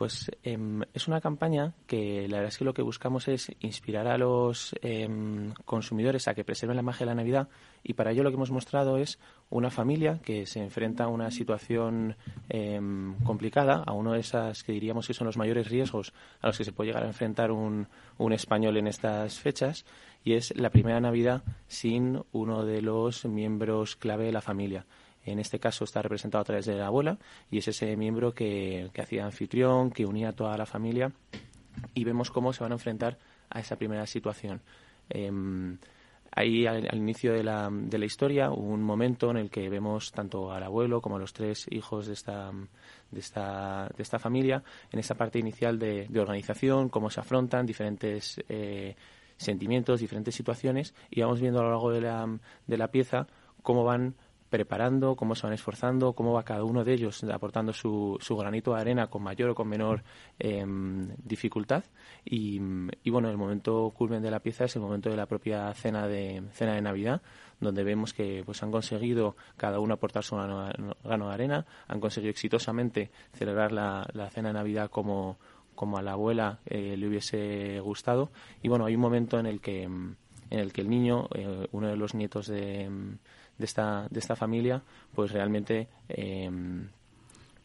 [0.00, 4.06] Pues em, es una campaña que la verdad es que lo que buscamos es inspirar
[4.06, 7.48] a los em, consumidores a que preserven la magia de la Navidad
[7.82, 11.30] y para ello lo que hemos mostrado es una familia que se enfrenta a una
[11.30, 12.16] situación
[12.48, 16.58] em, complicada, a uno de esas que diríamos que son los mayores riesgos a los
[16.58, 17.88] que se puede llegar a enfrentar un,
[18.18, 19.84] un español en estas fechas
[20.24, 24.86] y es la primera Navidad sin uno de los miembros clave de la familia.
[25.24, 27.18] En este caso está representado a través de la abuela
[27.50, 31.12] y es ese miembro que, hacía anfitrión, que unía a toda la familia
[31.94, 33.18] y vemos cómo se van a enfrentar
[33.50, 34.60] a esa primera situación.
[35.08, 35.78] Em,
[36.32, 40.12] ahí al, inicio de la, de la, historia hubo un momento en el que vemos
[40.12, 42.52] tanto al abuelo como a los tres hijos de esta,
[43.10, 44.62] de esta, de esta familia
[44.92, 48.94] en esa parte inicial de, organización, cómo se afrontan diferentes eh,
[49.36, 53.26] sentimientos, diferentes situaciones y vamos viendo a lo largo de la, de la pieza
[53.62, 54.14] cómo van
[54.50, 58.74] preparando, cómo se van esforzando, cómo va cada uno de ellos aportando su, su granito
[58.74, 60.02] de arena con mayor o con menor
[60.38, 61.84] em, dificultad.
[62.24, 62.58] Y,
[63.10, 66.42] bueno, el momento culmen de la pieza es el momento de la propia cena de,
[66.52, 67.22] cena de Navidad,
[67.60, 72.30] donde vemos que pues han conseguido cada uno aportar su grano, de arena, han conseguido
[72.30, 75.38] exitosamente celebrar la, la cena de Navidad como,
[75.74, 78.30] como a la abuela eh, le hubiese gustado.
[78.62, 80.16] Y bueno, hay un momento en el que, en
[80.50, 83.16] el, que el niño, eh, uno de los nietos de
[83.60, 84.82] de esta, de esta familia,
[85.14, 86.50] pues realmente eh,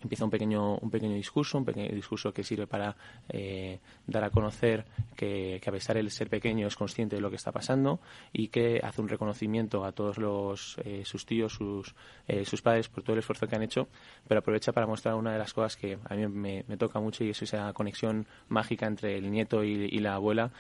[0.01, 2.97] empieza un pequeño, un pequeño discurso, un pequeño discurso que sirve para
[3.29, 7.37] eh, dar a conocer que, a pesar de ser pequeño es consciente de lo que
[7.37, 8.01] está pasando
[8.33, 11.95] y que hace un reconocimiento a todos los, eh, sus tíos, sus,
[12.43, 13.87] sus padres por todo el esfuerzo que han hecho,
[14.27, 17.29] pero aprovecha para mostrar una de las cosas que a mí me, toca mucho y
[17.29, 20.51] es esa conexión mágica entre el nieto y, la abuela,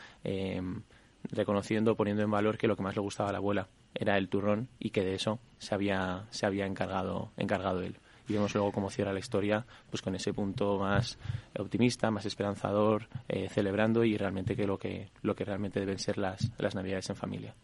[1.23, 4.29] reconociendo, poniendo en valor que lo que más le gustaba a la abuela era el
[4.29, 7.97] turrón y que de eso se había, se había encargado, encargado él.
[8.27, 11.17] y vemos luego cómo cierra la historia pues con ese punto más
[11.57, 16.17] optimista, más esperanzador, eh, celebrando y realmente que lo que lo que realmente deben ser
[16.17, 17.55] las, las navidades en familia.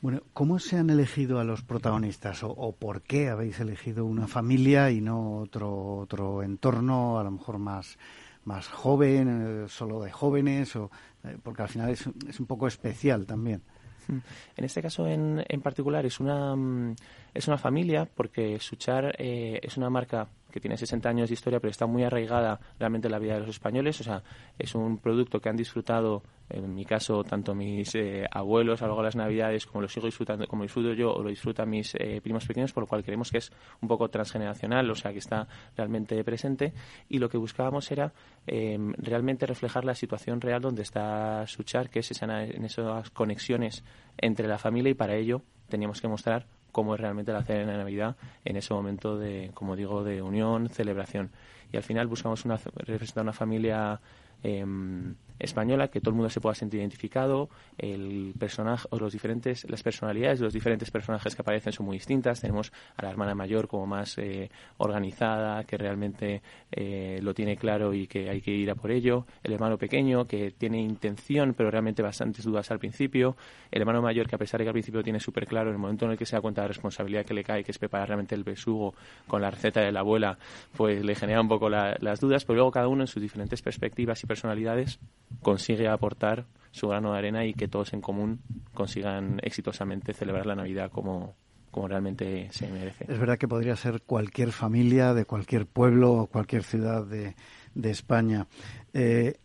[0.00, 4.90] Bueno, ¿cómo se han elegido a los protagonistas o, por qué habéis elegido una familia
[4.90, 7.98] y no otro otro entorno, a lo mejor más
[8.44, 10.90] más joven, eh, solo de jóvenes, o,
[11.24, 13.62] eh, porque al final es, es un poco especial también?
[14.08, 16.94] En este caso en, en particular es una, mm,
[17.34, 21.60] es una familia porque Suchar eh, es una marca que tiene 60 años de historia,
[21.60, 24.00] pero está muy arraigada realmente en la vida de los españoles.
[24.00, 24.22] O sea,
[24.58, 28.92] es un producto que han disfrutado, en mi caso, tanto mis eh, abuelos a lo
[28.92, 31.94] largo de las Navidades, como lo sigo disfrutando, como disfruto yo, o lo disfrutan mis
[31.96, 35.18] eh, primos pequeños, por lo cual creemos que es un poco transgeneracional, o sea, que
[35.18, 36.72] está realmente presente.
[37.10, 38.14] Y lo que buscábamos era
[38.46, 43.84] em, realmente reflejar la situación real donde está Suchar, que es esa, en esas conexiones
[44.16, 47.78] entre la familia y para ello teníamos que mostrar cómo es realmente la cena de
[47.78, 51.30] Navidad en ese momento de, como digo, de unión, celebración.
[51.72, 53.98] Y al final buscamos una, representar una familia
[54.42, 59.68] Em, española, que todo el mundo se pueda sentir identificado, el personaje o los diferentes,
[59.68, 62.40] las personalidades de los diferentes personajes que aparecen son muy distintas.
[62.40, 67.92] Tenemos a la hermana mayor como más eh, organizada, que realmente eh, lo tiene claro
[67.94, 69.26] y que hay que ir a por ello.
[69.42, 73.36] El hermano pequeño, que tiene intención, pero realmente bastantes dudas al principio.
[73.70, 75.80] El hermano mayor, que a pesar de que al principio tiene súper claro, en el
[75.80, 77.78] momento en el que se da cuenta de la responsabilidad que le cae, que es
[77.78, 78.94] preparar realmente el besugo
[79.26, 80.38] con la receta de la abuela,
[80.76, 84.22] pues le genera un poco las dudas, pero luego cada uno en sus diferentes perspectivas
[84.22, 84.98] y personalidades
[85.42, 88.40] consigue aportar su grano de arena y que todos en común
[88.74, 91.34] consigan exitosamente celebrar la Navidad como,
[91.70, 93.06] como realmente se merece.
[93.08, 97.34] Es verdad que podría ser cualquier familia de cualquier pueblo o cualquier ciudad de,
[97.74, 98.46] de España.
[98.92, 99.38] Eh,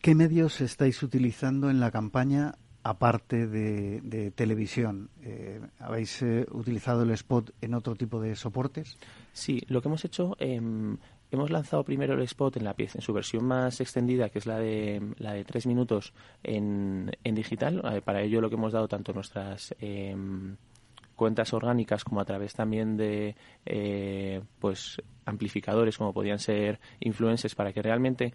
[0.00, 5.10] ¿Qué medios estáis utilizando en la campaña aparte de, televisión?
[5.22, 8.98] Eh, ¿Habéis eh, utilizado el spot en otro tipo de soportes?
[9.32, 10.96] Sí, lo que hemos hecho em,
[11.32, 14.44] Hemos lanzado primero el spot en la pieza, en su versión más extendida, que es
[14.44, 17.80] la de la de tres minutos en, en digital.
[17.90, 20.56] Eh, para ello lo que hemos dado tanto nuestras em,
[21.16, 27.72] cuentas orgánicas como a través también de eh, pues amplificadores como podían ser influencers para
[27.72, 28.34] que realmente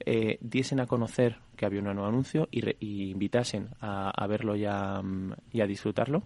[0.00, 4.64] eh, diesen a conocer que había un nuevo anuncio y, invitasen a, a verlo y
[4.64, 5.00] a,
[5.52, 6.24] y a disfrutarlo.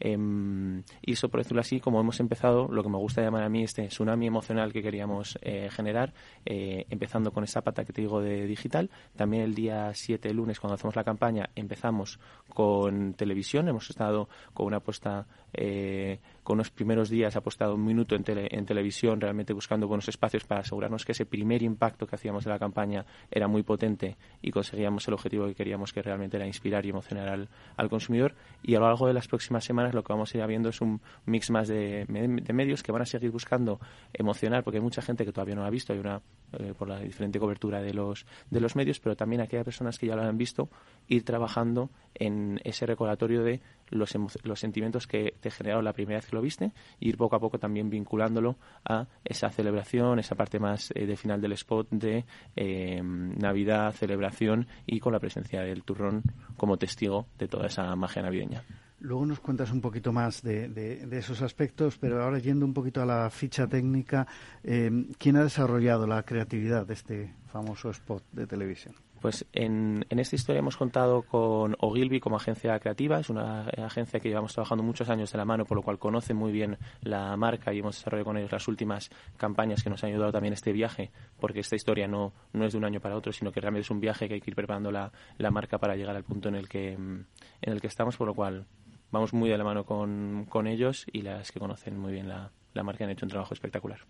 [0.00, 3.48] Em, y eso, por decirlo así, como hemos empezado, lo que me gusta llamar a
[3.48, 6.12] mí este tsunami emocional que queríamos eh, generar,
[6.44, 8.90] eh, empezando con esa pata que te digo de digital.
[9.16, 13.68] También el día 7, lunes, cuando hacemos la campaña, empezamos con televisión.
[13.68, 18.64] Hemos estado con una apuesta eh, con unos primeros días apostado un minuto en, en,
[18.64, 22.58] televisión, realmente buscando buenos espacios para asegurarnos que ese primer impacto que hacíamos de la
[22.58, 26.90] campaña era muy potente y conseguíamos el objetivo que queríamos, que realmente era inspirar y
[26.90, 28.34] emocionar al, al consumidor.
[28.62, 30.80] Y a lo largo de las próximas semanas lo que vamos a ir viendo es
[30.80, 32.06] un mix más de,
[32.52, 33.80] medios que van a seguir buscando
[34.12, 36.20] emocionar, porque hay mucha gente que todavía no lo ha visto, hay una
[36.52, 40.06] eh, por la diferente cobertura de los, de los medios, pero también aquellas personas que
[40.06, 40.68] ya lo han visto,
[41.06, 46.26] ir trabajando en ese recordatorio de los, los sentimientos que te generaron la primera vez
[46.26, 50.58] que lo viste y ir poco a poco también vinculándolo a esa celebración, esa parte
[50.58, 52.24] más eh, de final del spot de
[52.56, 56.22] eh, Navidad, celebración y con la presencia del turrón
[56.56, 58.62] como testigo de toda esa magia navideña.
[59.00, 63.06] Luego nos cuentas un poquito más de, esos aspectos, pero ahora yendo un poquito a
[63.06, 64.26] la ficha técnica,
[64.64, 68.94] eh, ¿quién ha desarrollado la creatividad de este famoso spot de televisión?
[69.20, 73.18] Pues en, esta historia hemos contado con Ogilvy como agencia creativa.
[73.18, 76.34] Es una agencia que llevamos trabajando muchos años de la mano, por lo cual conoce
[76.34, 80.10] muy bien la marca y hemos desarrollado con ellos las últimas campañas que nos han
[80.10, 83.32] ayudado también este viaje, porque esta historia no, no es de un año para otro,
[83.32, 85.96] sino que realmente es un viaje que hay que ir preparando la, la marca para
[85.96, 87.26] llegar al punto en el que, en
[87.60, 88.66] el que estamos, por lo cual
[89.10, 92.50] vamos muy de la mano con, con ellos y las que conocen muy bien la,
[92.74, 94.00] la marca han hecho un trabajo espectacular.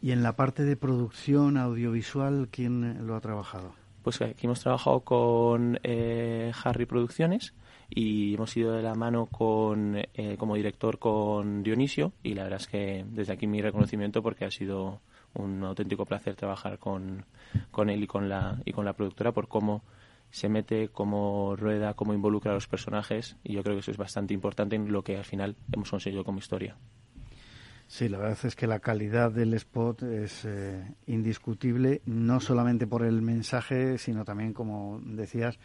[0.00, 3.74] ¿Y en la parte de producción audiovisual, quién lo ha trabajado?
[4.02, 7.52] Pues aquí hemos trabajado con eh, Harry Producciones
[7.90, 12.60] y hemos ido de la mano con eh, como director con Dionisio y la verdad
[12.60, 15.00] es que desde aquí mi reconocimiento porque ha sido
[15.34, 17.24] un auténtico placer trabajar con,
[17.70, 19.82] con él y con la y con la productora por cómo
[20.30, 23.96] se mete, cómo rueda, cómo involucra a los personajes y yo creo que eso es
[23.96, 26.76] bastante importante en lo que al final hemos conseguido como historia.
[27.88, 33.02] Sí, la verdad es que la calidad del spot es eh, indiscutible, no solamente por
[33.02, 35.58] el mensaje, sino también, como decías,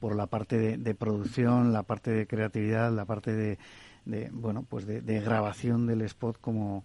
[0.00, 3.58] por la parte de, producción, la parte de creatividad, la parte de,
[4.32, 6.84] bueno, pues de, grabación del spot como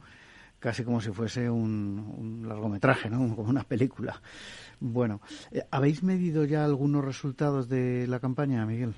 [0.63, 3.35] casi como si fuese un, largometraje, ¿no?
[3.35, 4.21] Como una película.
[4.79, 5.19] Bueno,
[5.51, 8.93] eh, ¿habéis medido ya algunos resultados de la campaña, Miguel?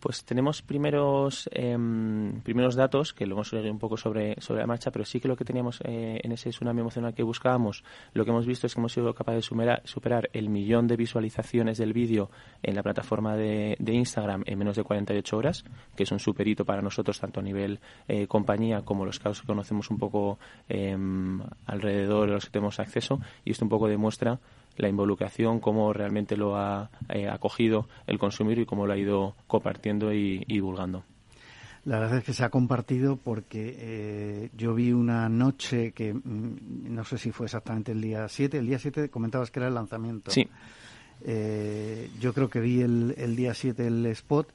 [0.00, 4.66] Pues tenemos primeros em, primeros datos que lo hemos leído un poco sobre, sobre la
[4.66, 7.84] marcha, pero sí que lo que teníamos eh, en ese tsunami emocional que buscábamos,
[8.14, 11.76] lo que hemos visto es que hemos sido capaces de superar, el millón de visualizaciones
[11.76, 12.30] del vídeo
[12.62, 16.64] en la plataforma de, de, Instagram en menos de 48 horas, que es un superito
[16.64, 17.78] para nosotros tanto a nivel
[18.08, 20.38] eh, compañía como los casos que conocemos un poco
[20.68, 24.40] em, alrededor de los que tenemos acceso y esto un poco demuestra
[24.76, 29.34] la involucración, cómo realmente lo ha eh, acogido el consumidor y cómo lo ha ido
[29.46, 31.04] compartiendo y, divulgando.
[31.84, 36.92] La verdad es que se ha compartido porque eh, yo vi una noche que mm,
[36.94, 39.74] no sé si fue exactamente el día 7, el día 7 comentabas que era el
[39.74, 40.30] lanzamiento.
[40.30, 40.46] Sí.
[41.22, 44.52] Eh, yo creo que vi el, el día 7 el spot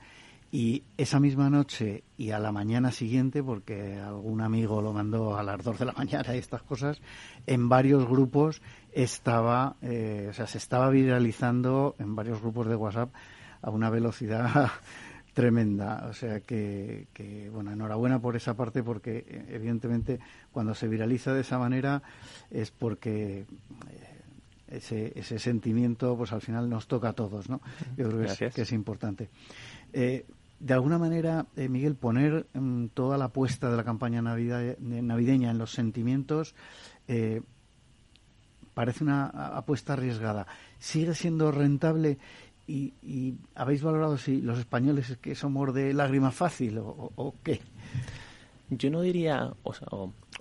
[0.56, 5.44] y esa misma noche y a la mañana siguiente, porque algún amigo lo mandó a
[5.44, 7.02] las 2 de la mañana y estas cosas,
[7.46, 8.62] en varios grupos
[8.96, 13.14] estaba, eh, o sea, se estaba viralizando en varios grupos de WhatsApp
[13.62, 14.72] a una velocidad
[15.34, 16.08] tremenda.
[16.10, 20.20] O sea que, que, bueno, enhorabuena por esa parte porque eh, evidentemente
[20.52, 22.02] cuando se viraliza de esa manera
[22.50, 23.46] es porque eh,
[24.70, 27.60] ese, ese sentimiento pues al final nos toca a todos, ¿no?
[27.98, 29.30] Yo creo que es, que es, importante.
[29.92, 30.26] Eh,
[30.60, 35.58] de alguna manera, eh, Miguel, poner mm, toda la apuesta de la campaña navideña en
[35.58, 36.56] los sentimientos
[37.08, 37.42] eh,
[38.76, 40.46] parece una apuesta arriesgada.
[40.78, 42.20] ¿Sigue siendo rentable?
[42.68, 47.62] Y, habéis valorado si los españoles es que somos de lágrima fácil o, qué?
[48.70, 49.88] Yo no diría, o sea,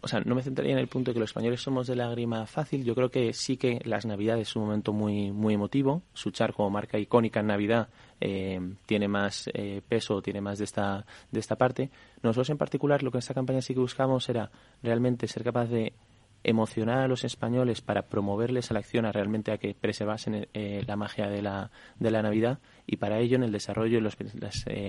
[0.04, 2.46] o sea, no me centraría en el punto de que los españoles somos de lágrima
[2.46, 2.84] fácil.
[2.84, 6.02] Yo creo que sí que las Navidades es un momento muy, muy emotivo.
[6.14, 7.88] Suchar como marca icónica en Navidad
[8.20, 11.90] eh, tiene más eh, peso, tiene más de esta, de esta parte.
[12.22, 14.50] Nosotros en particular lo que en esta campaña sí que buscamos era
[14.82, 15.92] realmente ser capaz de
[16.44, 20.84] emocionar a los españoles para promoverles a la acción a realmente a que preservasen eh,
[20.86, 24.16] la magia de la, de la Navidad y para ello en el desarrollo los,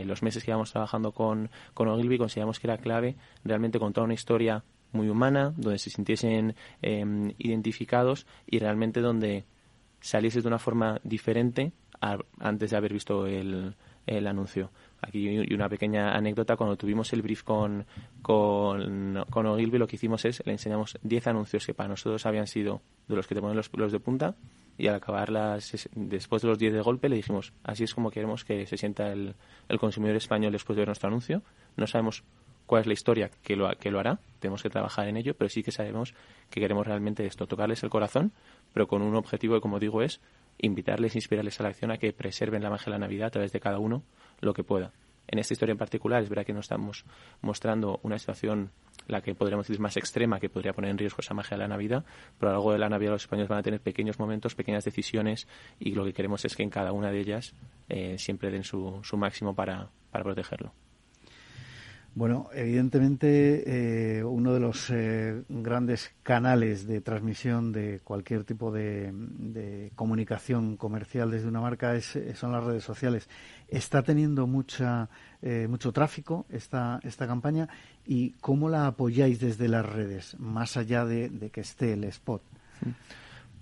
[0.05, 4.13] los meses que íbamos trabajando con, con Ogilvy consideramos que era clave realmente contar una
[4.13, 4.63] historia
[4.95, 9.45] muy humana, donde se sintiesen em, identificados y realmente donde
[9.99, 11.73] saliese de una forma diferente
[12.39, 13.75] antes de haber visto el,
[14.05, 14.71] el anuncio.
[15.07, 17.85] Aquí una pequeña anécdota, cuando tuvimos el brief con,
[18.21, 22.47] con, con Ogilvy, lo que hicimos es, le enseñamos 10 anuncios que para nosotros habían
[22.47, 24.35] sido de los que te ponen los pelos de punta.
[24.77, 28.11] Y al acabar las, después de los 10 de golpe le dijimos, así es como
[28.11, 29.35] queremos que se sienta el,
[29.69, 31.43] el consumidor español después de ver nuestro anuncio.
[31.77, 32.23] No sabemos
[32.65, 35.49] cuál es la historia que lo, que lo hará, tenemos que trabajar en ello, pero
[35.49, 36.13] sí que sabemos
[36.49, 38.31] que queremos realmente esto, tocarles el corazón,
[38.73, 40.19] pero con un objetivo que, como digo, es
[40.57, 43.51] invitarles, inspirarles a la acción a que preserven la magia de la Navidad a través
[43.51, 44.03] de cada uno
[44.41, 44.91] lo que pueda.
[45.27, 47.03] En esta historia en particular es verdad que no estamos
[47.41, 48.71] mostrando una situación
[49.07, 51.67] la que podríamos decir más extrema, que podría poner en riesgo esa magia de la
[51.67, 52.05] Navidad,
[52.39, 54.85] pero a lo largo de la Navidad los españoles van a tener pequeños momentos, pequeñas
[54.85, 55.47] decisiones
[55.79, 57.53] y lo que queremos es que en cada una de ellas
[57.89, 60.73] eh, siempre den su, máximo para, para protegerlo.
[62.15, 69.91] Bueno, evidentemente eh, uno de los eh, grandes canales de transmisión de cualquier tipo de,
[69.95, 73.27] comunicación comercial desde una marca es, son las redes sociales.
[73.67, 75.09] Está teniendo mucha,
[75.41, 77.67] eh, mucho tráfico esta, esta campaña
[78.05, 82.41] y cómo la apoyáis desde las redes, más allá de, de que esté el spot.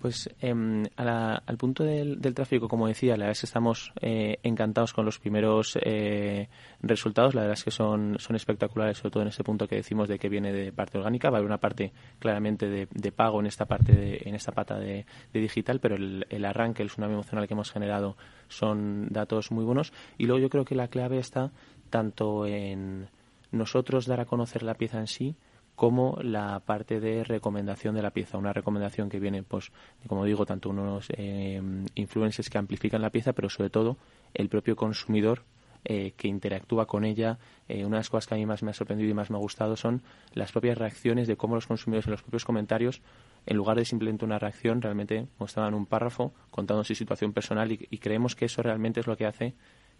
[0.04, 4.92] Pues em, al punto del, tráfico, como decía, la verdad es que estamos eh, encantados
[4.92, 6.50] con los primeros eh,
[6.82, 7.34] resultados.
[7.34, 10.18] La verdad es que son, son espectaculares, sobre todo en ese punto que decimos de
[10.18, 11.30] que viene de parte orgánica.
[11.30, 15.06] Va a haber una parte claramente de, pago en esta parte, en esta pata de,
[15.32, 19.94] digital, pero el, el, arranque, el tsunami emocional que hemos generado son datos muy buenos.
[20.18, 21.50] Y luego yo creo que la clave está
[21.88, 23.08] tanto en
[23.52, 25.34] nosotros dar a conocer la pieza en sí,
[25.74, 28.38] como la parte de recomendación de la pieza.
[28.38, 29.72] Una recomendación que viene, pues,
[30.06, 31.60] como digo, tanto unos eh,
[31.94, 33.96] influencers que amplifican la pieza, pero sobre todo
[34.34, 35.42] el propio consumidor
[35.86, 37.38] eh, que interactúa con ella.
[37.68, 39.36] Eh, una de las cosas que a mí más me ha sorprendido y más me
[39.36, 40.02] ha gustado son
[40.32, 43.02] las propias reacciones de cómo los consumidores en los propios comentarios,
[43.44, 47.98] en lugar de simplemente una reacción, realmente mostraban un párrafo contando su situación personal y
[47.98, 49.54] creemos que eso realmente es lo que hace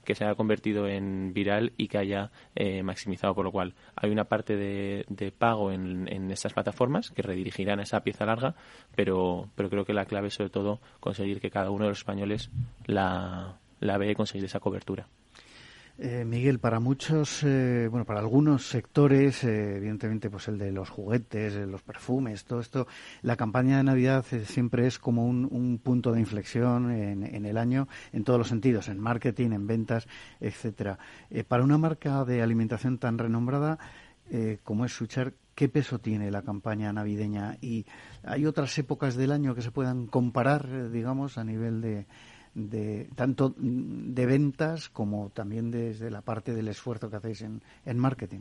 [0.04, 4.10] que se haya convertido en viral y que haya eh, maximizado, por lo cual hay
[4.10, 8.54] una parte de, pago en, estas plataformas que redirigirán esa pieza larga,
[8.94, 11.98] pero, pero creo que la clave es sobre todo conseguir que cada uno de los
[11.98, 12.50] españoles
[12.86, 15.06] la, la vea y conseguir esa cobertura.
[15.96, 20.90] Eh, Miguel, para muchos, eh, bueno, para algunos sectores, eh, evidentemente, pues el de los
[20.90, 22.88] juguetes, los perfumes, todo esto,
[23.22, 28.24] la campaña de Navidad siempre es como un, punto de inflexión en, el año, en
[28.24, 30.08] todos los sentidos, en marketing, en ventas,
[30.40, 30.98] etcétera.
[31.46, 33.78] para una marca de alimentación tan renombrada
[34.62, 37.58] como es Suchar, ¿qué peso tiene la campaña navideña?
[37.60, 37.84] Y
[38.22, 42.06] hay otras épocas del año que se puedan comparar, digamos, a nivel de
[42.54, 47.98] de tanto de ventas como también desde la parte del esfuerzo que hacéis en, en
[47.98, 48.40] marketing.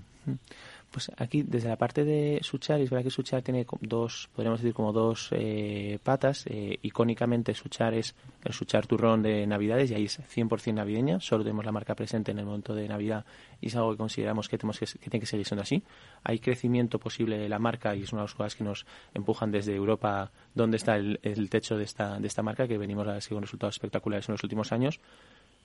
[0.94, 4.76] Pues aquí, desde la parte de Suchar, es verdad que Suchar tiene dos, podríamos decir,
[4.76, 6.46] como dos eh, patas.
[6.46, 8.14] Eh, icónicamente, Suchar es
[8.44, 11.20] el Suchar turrón de Navidades y ahí es 100% navideña.
[11.20, 13.26] Solo tenemos la marca presente en el momento de Navidad
[13.60, 15.82] y es algo que consideramos que, tenemos que, tiene que seguir siendo así.
[16.24, 18.86] Hay crecimiento posible de la marca y es una de las cosas que nos
[19.16, 21.18] empujan desde Europa, donde está el,
[21.50, 24.72] techo de esta, de esta marca, que venimos a con resultados espectaculares en los últimos
[24.72, 25.00] años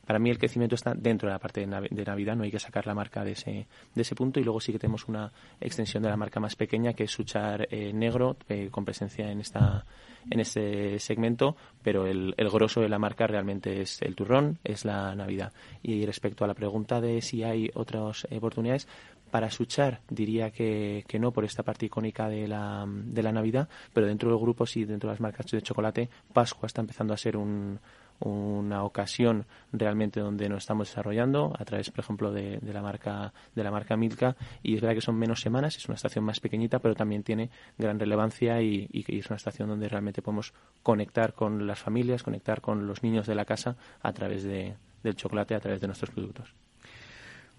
[0.09, 2.87] para mí el crecimiento está dentro de la parte de, Navidad, no hay que sacar
[2.87, 5.31] la marca de ese, de ese punto y luego sí que tenemos una
[5.61, 9.41] extensión de la marca más pequeña que es Suchar eh, Negro eh, con presencia en
[9.43, 9.85] esta
[10.31, 14.85] en este segmento, pero el, el grosso de la marca realmente es el turrón, es
[14.85, 15.53] la Navidad.
[15.83, 18.89] Y respecto a la pregunta de si hay otras oportunidades,
[19.31, 23.69] para Suchar diría que, que, no por esta parte icónica de la, de la Navidad,
[23.93, 27.19] pero dentro del grupo sí, dentro de las marcas de chocolate, Pascua está empezando a
[27.19, 27.79] ser un,
[28.21, 33.65] una ocasión realmente donde nos estamos desarrollando a través, por ejemplo, de, la marca de
[33.65, 36.79] la marca Milka y es verdad que son menos semanas, es una estación más pequeñita,
[36.81, 40.53] pero también tiene gran relevancia y, y, es una estación donde realmente podemos
[40.83, 45.17] conectar con las familias, conectar con los niños de la casa a través de, del
[45.17, 46.55] chocolate, a través de nuestros productos.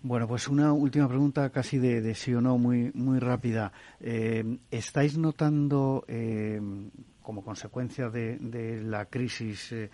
[0.02, 3.74] Bueno, pues una última pregunta casi de, sí o no, muy, muy rápida.
[4.00, 6.62] Eh, ¿Estáis notando, eh,
[7.22, 9.92] como consecuencia de, la crisis, eh,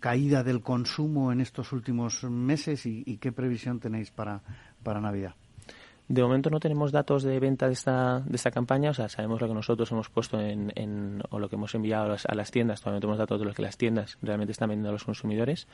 [0.00, 4.40] caída del consumo en estos últimos meses y, qué previsión tenéis para,
[4.82, 5.34] para Navidad?
[6.08, 9.42] De momento no tenemos datos de venta de esta, de esta campaña, o sea, sabemos
[9.42, 12.50] lo que nosotros hemos puesto en, o lo que hemos enviado a las, a las
[12.50, 15.04] tiendas, todavía no tenemos datos de lo que las tiendas realmente están vendiendo a los
[15.04, 15.66] consumidores.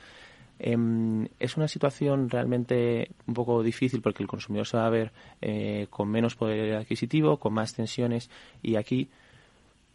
[0.59, 5.11] Em, es una situación realmente un poco difícil porque el consumidor se va a ver
[5.41, 8.29] eh, con menos poder adquisitivo, con más tensiones
[8.61, 9.09] y aquí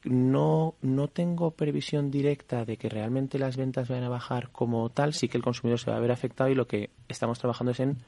[0.04, 5.12] no, no tengo previsión directa de que realmente las ventas vayan a bajar como tal,
[5.12, 7.80] sí que el consumidor se va a ver afectado y lo que estamos trabajando es
[7.80, 7.98] en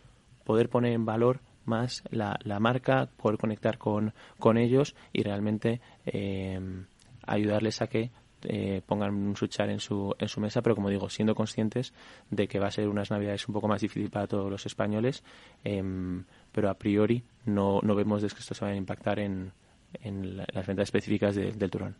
[0.45, 5.81] poder poner en valor más la, la marca, poder conectar con, con ellos y realmente
[6.07, 6.59] eh,
[7.25, 8.11] ayudarles a que
[8.45, 11.93] eh, pongan un suchar en su, en su mesa, pero como digo, siendo conscientes
[12.31, 15.23] de que va a ser unas navidades un poco más difícil para todos los españoles,
[15.63, 19.53] em, pero a priori no, no vemos de que esto se vaya a impactar en,
[20.03, 21.95] en las ventas específicas del turón.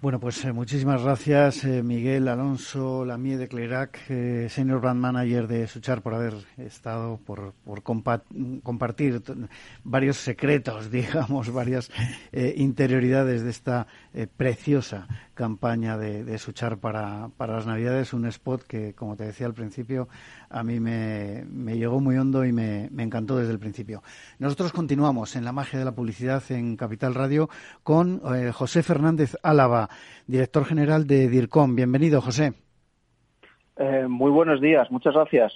[0.00, 5.48] Bueno, pues eh, muchísimas gracias, eh, Miguel Alonso Lamie de Clerac, eh, Senior Brand Manager
[5.48, 9.20] de Suchar, por haber estado, por, por compartir
[9.82, 11.90] varios secretos, digamos, varias
[12.30, 13.88] interioridades de esta
[14.36, 15.08] preciosa
[15.38, 19.54] campaña de, de Suchar para, para, las Navidades, un spot que, como te decía al
[19.54, 20.08] principio,
[20.50, 24.02] a mí me, llegó muy hondo y me, me, encantó desde el principio.
[24.40, 27.48] Nosotros continuamos en la magia de la publicidad en Capital Radio
[27.84, 29.88] con eh, José Fernández Álava,
[30.26, 31.76] director general de DIRCOM.
[31.76, 32.67] Bienvenido, José.
[33.80, 35.52] Eh, muy buenos días, muchas gracias.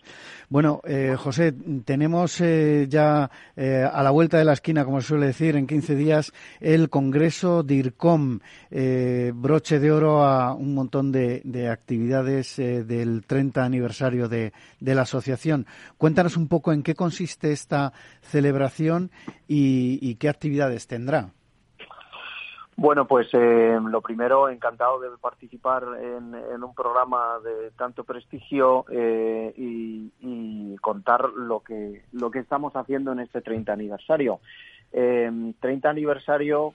[0.48, 1.52] Bueno, eh, José,
[1.84, 5.96] tenemos eh, ya a la vuelta de la esquina, como se suele decir, en 15
[5.96, 8.38] días, el Congreso DIRCOM,
[9.34, 15.66] broche de oro a un montón de, actividades del 30 aniversario de, la asociación.
[15.98, 19.10] Cuéntanos un poco en qué consiste esta celebración
[19.48, 21.30] y qué actividades tendrá.
[22.82, 29.54] Bueno, pues eh, lo primero, encantado de participar en, un programa de tanto prestigio eh,
[29.56, 34.40] y, contar lo que lo que estamos haciendo en este 30 aniversario.
[34.90, 36.74] 30 eh, aniversario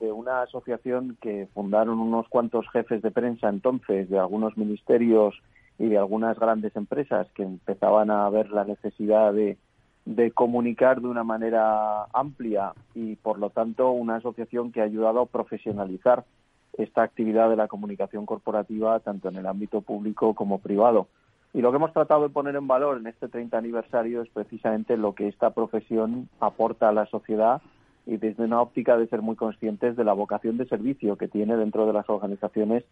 [0.00, 5.34] de una asociación que fundaron unos cuantos jefes de prensa entonces de algunos ministerios
[5.78, 9.58] y de algunas grandes empresas que empezaban a ver la necesidad de
[10.04, 15.20] de comunicar de una manera amplia y, por lo tanto, una asociación que ha ayudado
[15.20, 16.24] a profesionalizar
[16.76, 21.08] esta actividad de la comunicación corporativa tanto en el ámbito público como privado.
[21.52, 24.96] Y lo que hemos tratado de poner en valor en este 30 aniversario es precisamente
[24.96, 27.62] lo que esta profesión aporta a la sociedad
[28.06, 31.56] y desde una óptica de ser muy conscientes de la vocación de servicio que tiene
[31.56, 32.84] dentro de las organizaciones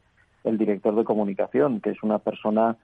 [0.45, 2.77] el director de comunicación, que es una persona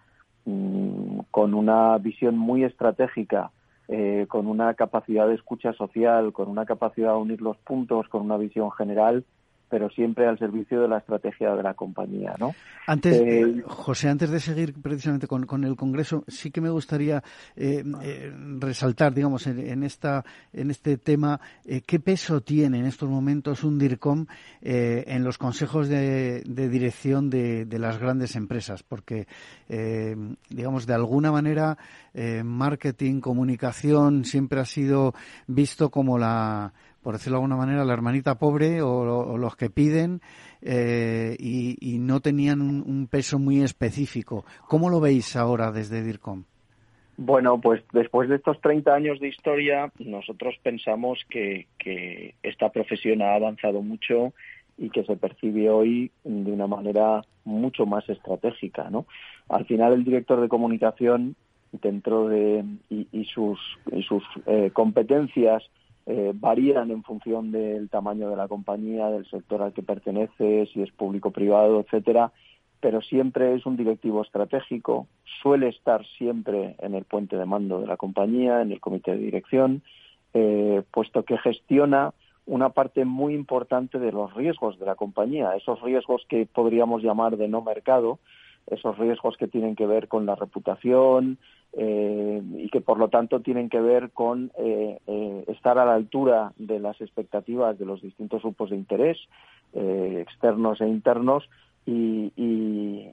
[0.45, 3.51] mm, con una visión muy estratégica
[3.89, 8.22] eh, con una capacidad de escucha social, con una capacidad de unir los puntos, con
[8.22, 9.24] una visión general
[9.69, 12.55] pero siempre al servicio de la estrategia de la compañía, ¿no?
[12.87, 17.23] Antes, eh, José, antes de seguir precisamente con, el Congreso, sí que me gustaría
[17.55, 21.39] eh, eh, resaltar, digamos, en, esta, en este tema,
[21.87, 24.27] qué peso tiene en estos momentos un DIRCOM
[24.62, 29.27] en los consejos de, dirección de, de, las grandes empresas, porque,
[30.49, 31.77] digamos, de alguna manera,
[32.43, 35.14] marketing, comunicación siempre ha sido
[35.47, 36.73] visto como la
[37.03, 40.21] por decirlo de alguna manera, la hermanita pobre o, los que piden
[40.63, 44.45] eh, y, no tenían un, peso muy específico.
[44.67, 46.45] ¿Cómo lo veis ahora desde DIRCOM?
[47.17, 51.67] Bueno, pues después de estos 30 años de historia, nosotros pensamos que,
[52.43, 54.33] esta profesión ha avanzado mucho
[54.77, 59.07] y que se percibe hoy de una manera mucho más estratégica, ¿no?
[59.49, 61.35] Al final el director de comunicación
[61.73, 63.59] dentro de y, sus
[63.91, 65.65] y sus eh, competencias
[66.11, 70.81] eh, varían en función del tamaño de la compañía, del sector al que pertenece, si
[70.81, 72.33] es público privado, etcétera,
[72.81, 75.07] pero siempre es un directivo estratégico,
[75.43, 79.19] suele estar siempre en el puente de mando de la compañía, en el comité de
[79.19, 79.83] dirección,
[80.33, 82.15] eh, puesto que gestiona
[82.47, 87.37] una parte muy importante de los riesgos de la compañía, esos riesgos que podríamos llamar
[87.37, 88.19] de no mercado,
[88.71, 91.39] esos riesgos que tienen que ver con la reputación
[91.73, 95.95] eh, y que por lo tanto tienen que ver con eh, eh, estar a la
[95.95, 99.19] altura de las expectativas de los distintos grupos de interés
[99.75, 101.49] externos e internos
[101.91, 102.33] y,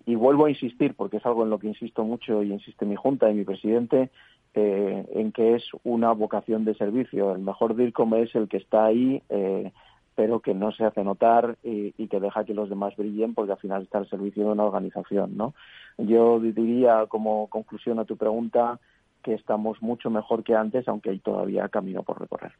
[0.05, 2.95] y, vuelvo a insistir, porque es algo en lo que insisto mucho y insiste mi
[2.95, 4.09] Junta y mi presidente,
[4.53, 7.33] eh, en que es una vocación de servicio.
[7.33, 9.71] El mejor DIRCOM es el que está ahí, eh,
[10.15, 13.59] pero que no se hace notar y, que deja que los demás brillen, porque al
[13.59, 15.35] final está al servicio de una organización.
[15.35, 15.53] ¿no?
[15.97, 18.79] Yo diría, como conclusión a tu pregunta,
[19.21, 22.53] que estamos mucho mejor que antes, aunque hay todavía camino por recorrer.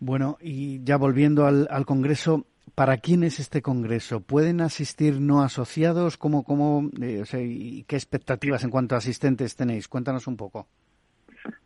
[0.00, 4.20] Bueno, y ya volviendo al, al Congreso, ¿Para quién es este congreso?
[4.20, 6.16] ¿Pueden asistir no asociados?
[6.16, 9.86] ¿Cómo, cómo, eh, ¿Y qué expectativas en cuanto a asistentes tenéis?
[9.86, 10.66] Cuéntanos un poco.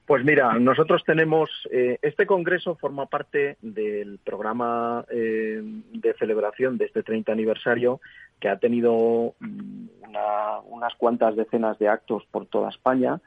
[0.09, 6.87] Pues mira, nosotros tenemos, eh, este congreso forma parte del programa eh, de celebración de
[6.87, 8.01] este 30 aniversario
[8.41, 9.89] que ha tenido mm,
[10.71, 13.21] unas cuantas decenas de actos por toda España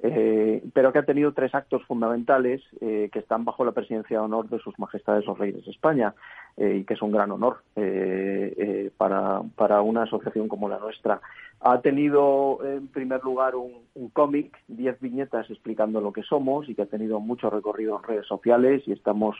[0.00, 4.24] eh, pero que ha tenido tres actos fundamentales eh, que están bajo la presidencia de
[4.24, 6.14] honor de sus majestades los reyes de España
[6.56, 7.62] eh, y que es un gran honor
[8.96, 11.20] para, para, una asociación como la nuestra.
[11.60, 16.76] Ha tenido en primer lugar un, un cómic, diez viñetas explicando lo que somos y
[16.76, 19.36] que ha tenido mucho recorrido en redes sociales y estamos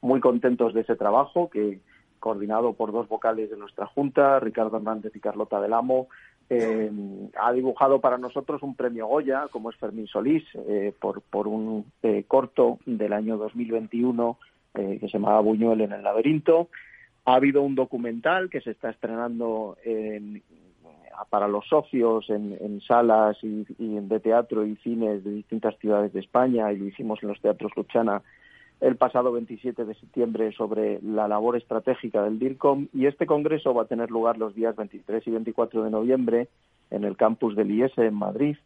[0.00, 1.78] muy contentos de ese trabajo que
[2.20, 6.08] coordinado por dos vocales de nuestra Junta, Ricardo Hernández y Carlota del Amo,
[6.52, 6.90] eh,
[7.40, 11.86] ha dibujado para nosotros un premio Goya, como es Fermín Solís, eh, por, por un
[12.02, 14.36] eh, corto del año 2021
[14.72, 16.68] que se llamaba Buñuel en el laberinto.
[17.24, 19.76] Ha habido un documental que se está estrenando
[21.28, 26.72] para los socios en, salas y, de teatro y cines de distintas ciudades de España
[26.72, 28.22] y lo hicimos en los teatros Luchana
[28.80, 33.82] el pasado 27 de septiembre sobre la labor estratégica del DIRCOM y este congreso va
[33.82, 36.48] a tener lugar los días 23 y 24 de noviembre
[36.90, 38.56] en el campus del IES en Madrid.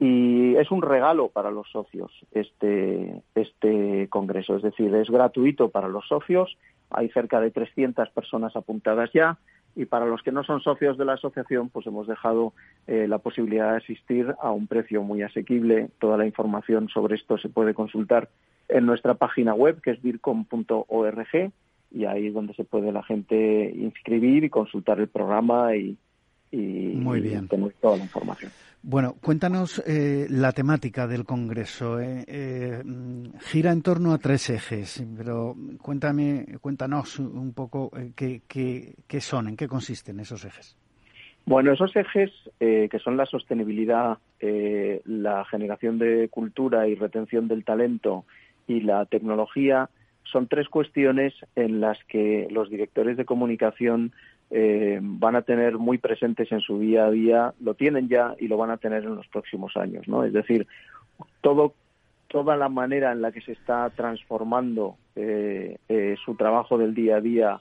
[0.00, 5.86] Y es un regalo para los socios este, este congreso, es decir, es gratuito para
[5.86, 6.58] los socios,
[6.90, 9.38] hay cerca de 300 personas apuntadas ya.
[9.74, 12.52] Y para los que no son socios de la asociación, pues hemos dejado
[12.86, 15.88] eh, la posibilidad de asistir a un precio muy asequible.
[15.98, 18.28] Toda la información sobre esto se puede consultar
[18.68, 21.52] en nuestra página web, que es vircom.org,
[21.90, 25.96] y ahí es donde se puede la gente inscribir y consultar el programa y,
[26.52, 27.48] Muy bien.
[27.48, 28.50] tener toda la información.
[28.84, 32.00] Bueno, cuéntanos eh, la temática del Congreso.
[32.00, 32.82] Eh, eh,
[33.40, 39.48] gira en torno a tres ejes, pero cuéntame, cuéntanos un poco qué, qué, qué, son,
[39.48, 40.76] en qué consisten esos ejes.
[41.46, 48.24] Bueno, esos ejes que son la sostenibilidad, la generación de cultura y retención del talento
[48.66, 49.88] y la tecnología
[50.24, 54.12] son tres cuestiones en las que los directores de comunicación
[54.50, 58.48] eh, van a tener muy presentes en su día a día, lo tienen ya y
[58.48, 60.24] lo van a tener en los próximos años, ¿no?
[60.24, 60.66] Es decir,
[61.40, 61.74] todo
[62.28, 67.16] toda la manera en la que se está transformando eh, eh, su trabajo del día
[67.16, 67.60] a día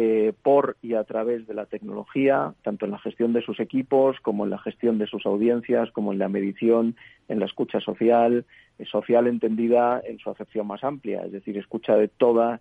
[0.00, 4.16] eh, por y a través de la tecnología, tanto en la gestión de sus equipos
[4.22, 6.94] como en la gestión de sus audiencias, como en la medición,
[7.26, 8.46] en la escucha social,
[8.78, 12.60] eh, social entendida en su acepción más amplia, es decir, escucha de todas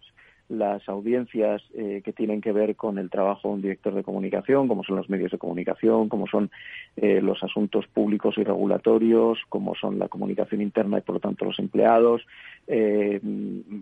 [0.49, 4.67] las audiencias eh, que tienen que ver con el trabajo de un director de comunicación,
[4.67, 6.49] como son los medios de comunicación, como son
[6.95, 11.45] eh, los asuntos públicos y regulatorios, como son la comunicación interna y por lo tanto
[11.45, 12.25] los empleados,
[12.67, 13.19] eh,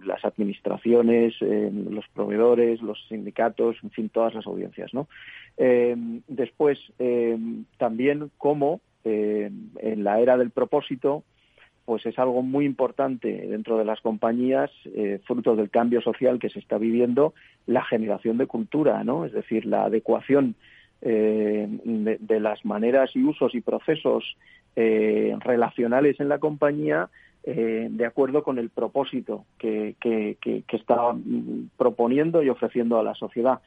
[0.05, 4.93] las administraciones, los proveedores, los sindicatos, en fin, todas las audiencias.
[4.93, 5.07] ¿no?
[5.57, 6.79] después,
[7.77, 11.23] también cómo en la era del propósito
[11.85, 16.49] pues es algo muy importante dentro de las compañías, eh, fruto del cambio social que
[16.49, 17.33] se está viviendo,
[17.67, 19.25] la generación de cultura, ¿no?
[19.25, 20.55] Es decir, la adecuación
[21.01, 24.23] eh, de, las maneras y usos y procesos
[24.75, 27.09] eh, relacionales en la compañía
[27.43, 33.13] eh, de acuerdo con el propósito que, que, está mm, proponiendo y ofreciendo a la
[33.13, 33.59] sociedad.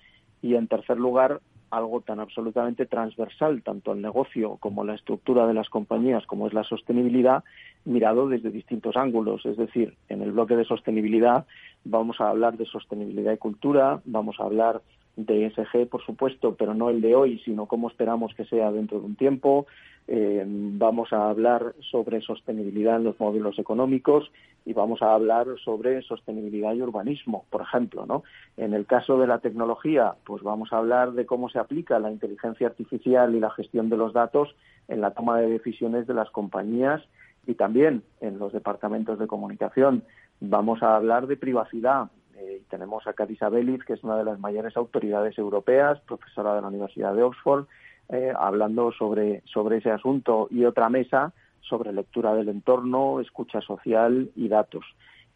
[0.42, 1.40] Y en tercer lugar,
[1.70, 6.54] algo tan absolutamente transversal, tanto el negocio como la estructura de las compañías, como es
[6.54, 7.44] la sostenibilidad,
[7.84, 9.44] mirado desde distintos ángulos.
[9.46, 11.46] Es decir, en el bloque de sostenibilidad
[11.84, 14.82] vamos a hablar de sostenibilidad y cultura, vamos a hablar
[15.18, 19.00] de ESG, por supuesto, pero no el de hoy, sino cómo esperamos que sea dentro
[19.00, 19.66] de un tiempo.
[20.06, 24.30] Eh, vamos a hablar sobre sostenibilidad en los módulos económicos
[24.64, 28.06] y vamos a hablar sobre sostenibilidad y urbanismo, por ejemplo.
[28.06, 28.22] ¿no?
[28.56, 32.12] En el caso de la tecnología, pues vamos a hablar de cómo se aplica la
[32.12, 34.54] inteligencia artificial y la gestión de los datos
[34.86, 37.02] en la toma de decisiones de las compañías
[37.46, 40.04] y también en los departamentos de comunicación.
[40.40, 42.08] Vamos a hablar de privacidad,
[42.40, 46.62] eh, tenemos a Cadisa Belis, que es una de las mayores autoridades europeas, profesora de
[46.62, 47.66] la Universidad de Oxford,
[48.10, 54.30] eh, hablando sobre, sobre ese asunto y otra mesa sobre lectura del entorno, escucha social
[54.36, 54.84] y datos.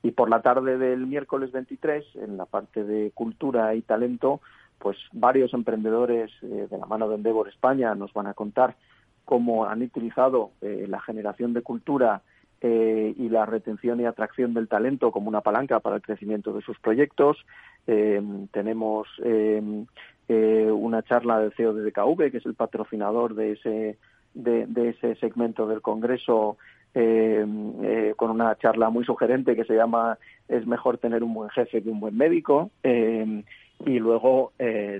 [0.03, 4.41] Y por la tarde del miércoles 23, en la parte de cultura y talento,
[4.79, 8.77] pues varios emprendedores eh, de la mano de Endeavor España nos van a contar
[9.25, 12.23] cómo han utilizado la generación de cultura
[12.65, 16.63] eh, y la retención y atracción del talento como una palanca para el crecimiento de
[16.63, 17.45] sus proyectos.
[17.89, 19.61] Eh, tenemos eh,
[20.29, 23.99] una charla del CEO de DKV, que es el patrocinador de ese,
[24.35, 26.57] de, ese segmento del Congreso,
[26.95, 31.91] con una charla muy sugerente que se llama Es mejor tener un buen jefe que
[31.91, 32.71] un buen médico.
[32.85, 34.53] y luego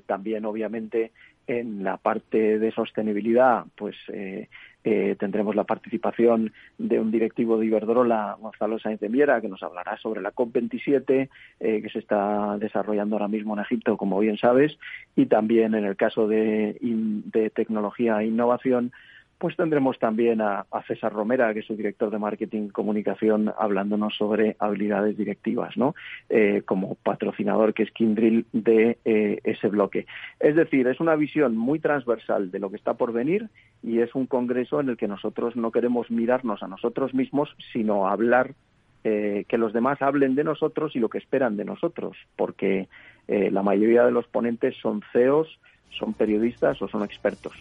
[0.07, 1.13] también, obviamente,
[1.47, 3.97] en la parte de sostenibilidad, pues
[4.85, 9.63] eh, tendremos la participación de un directivo de Iberdrola, Gonzalo Sáenz de Miera, que nos
[9.63, 11.29] hablará sobre la COP27,
[11.61, 14.77] eh, que se está desarrollando ahora mismo en Egipto, como bien sabes,
[15.15, 16.77] y también en el caso de
[17.55, 18.93] tecnología e innovación,
[19.43, 24.15] pues tendremos también a, César Romera, que es su director de marketing y comunicación, hablándonos
[24.15, 25.97] sobre habilidades directivas, ¿no?
[26.29, 30.07] Eh, como patrocinador que es Kindrill de eh, ese bloque.
[30.39, 33.49] Es decir, es una visión muy transversal de lo que está por venir
[33.83, 38.07] y es un congreso en el que nosotros no queremos mirarnos a nosotros mismos, sino
[38.07, 38.55] hablar
[39.03, 42.87] eh, que los demás hablen de nosotros y lo que esperan de nosotros, porque
[43.27, 45.59] la mayoría de los ponentes son CEOs,
[45.91, 47.55] son periodistas o son expertos.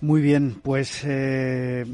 [0.00, 1.86] Muy bien, pues eh,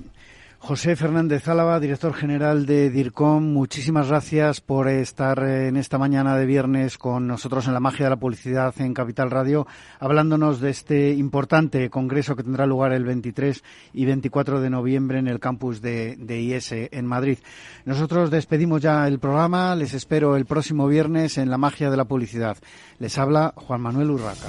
[0.63, 6.45] José Fernández Álava, director general de DIRCOM, muchísimas gracias por estar en esta mañana de
[6.45, 9.67] viernes con nosotros en la magia de la publicidad en Capital Radio,
[9.99, 15.29] hablándonos de este importante congreso que tendrá lugar el 23 y 24 de noviembre en
[15.29, 17.39] el campus de, de IS en Madrid.
[17.87, 22.05] Nosotros despedimos ya el programa, les espero el próximo viernes en la magia de la
[22.05, 22.59] publicidad.
[22.99, 24.49] Les habla Juan Manuel Urraca.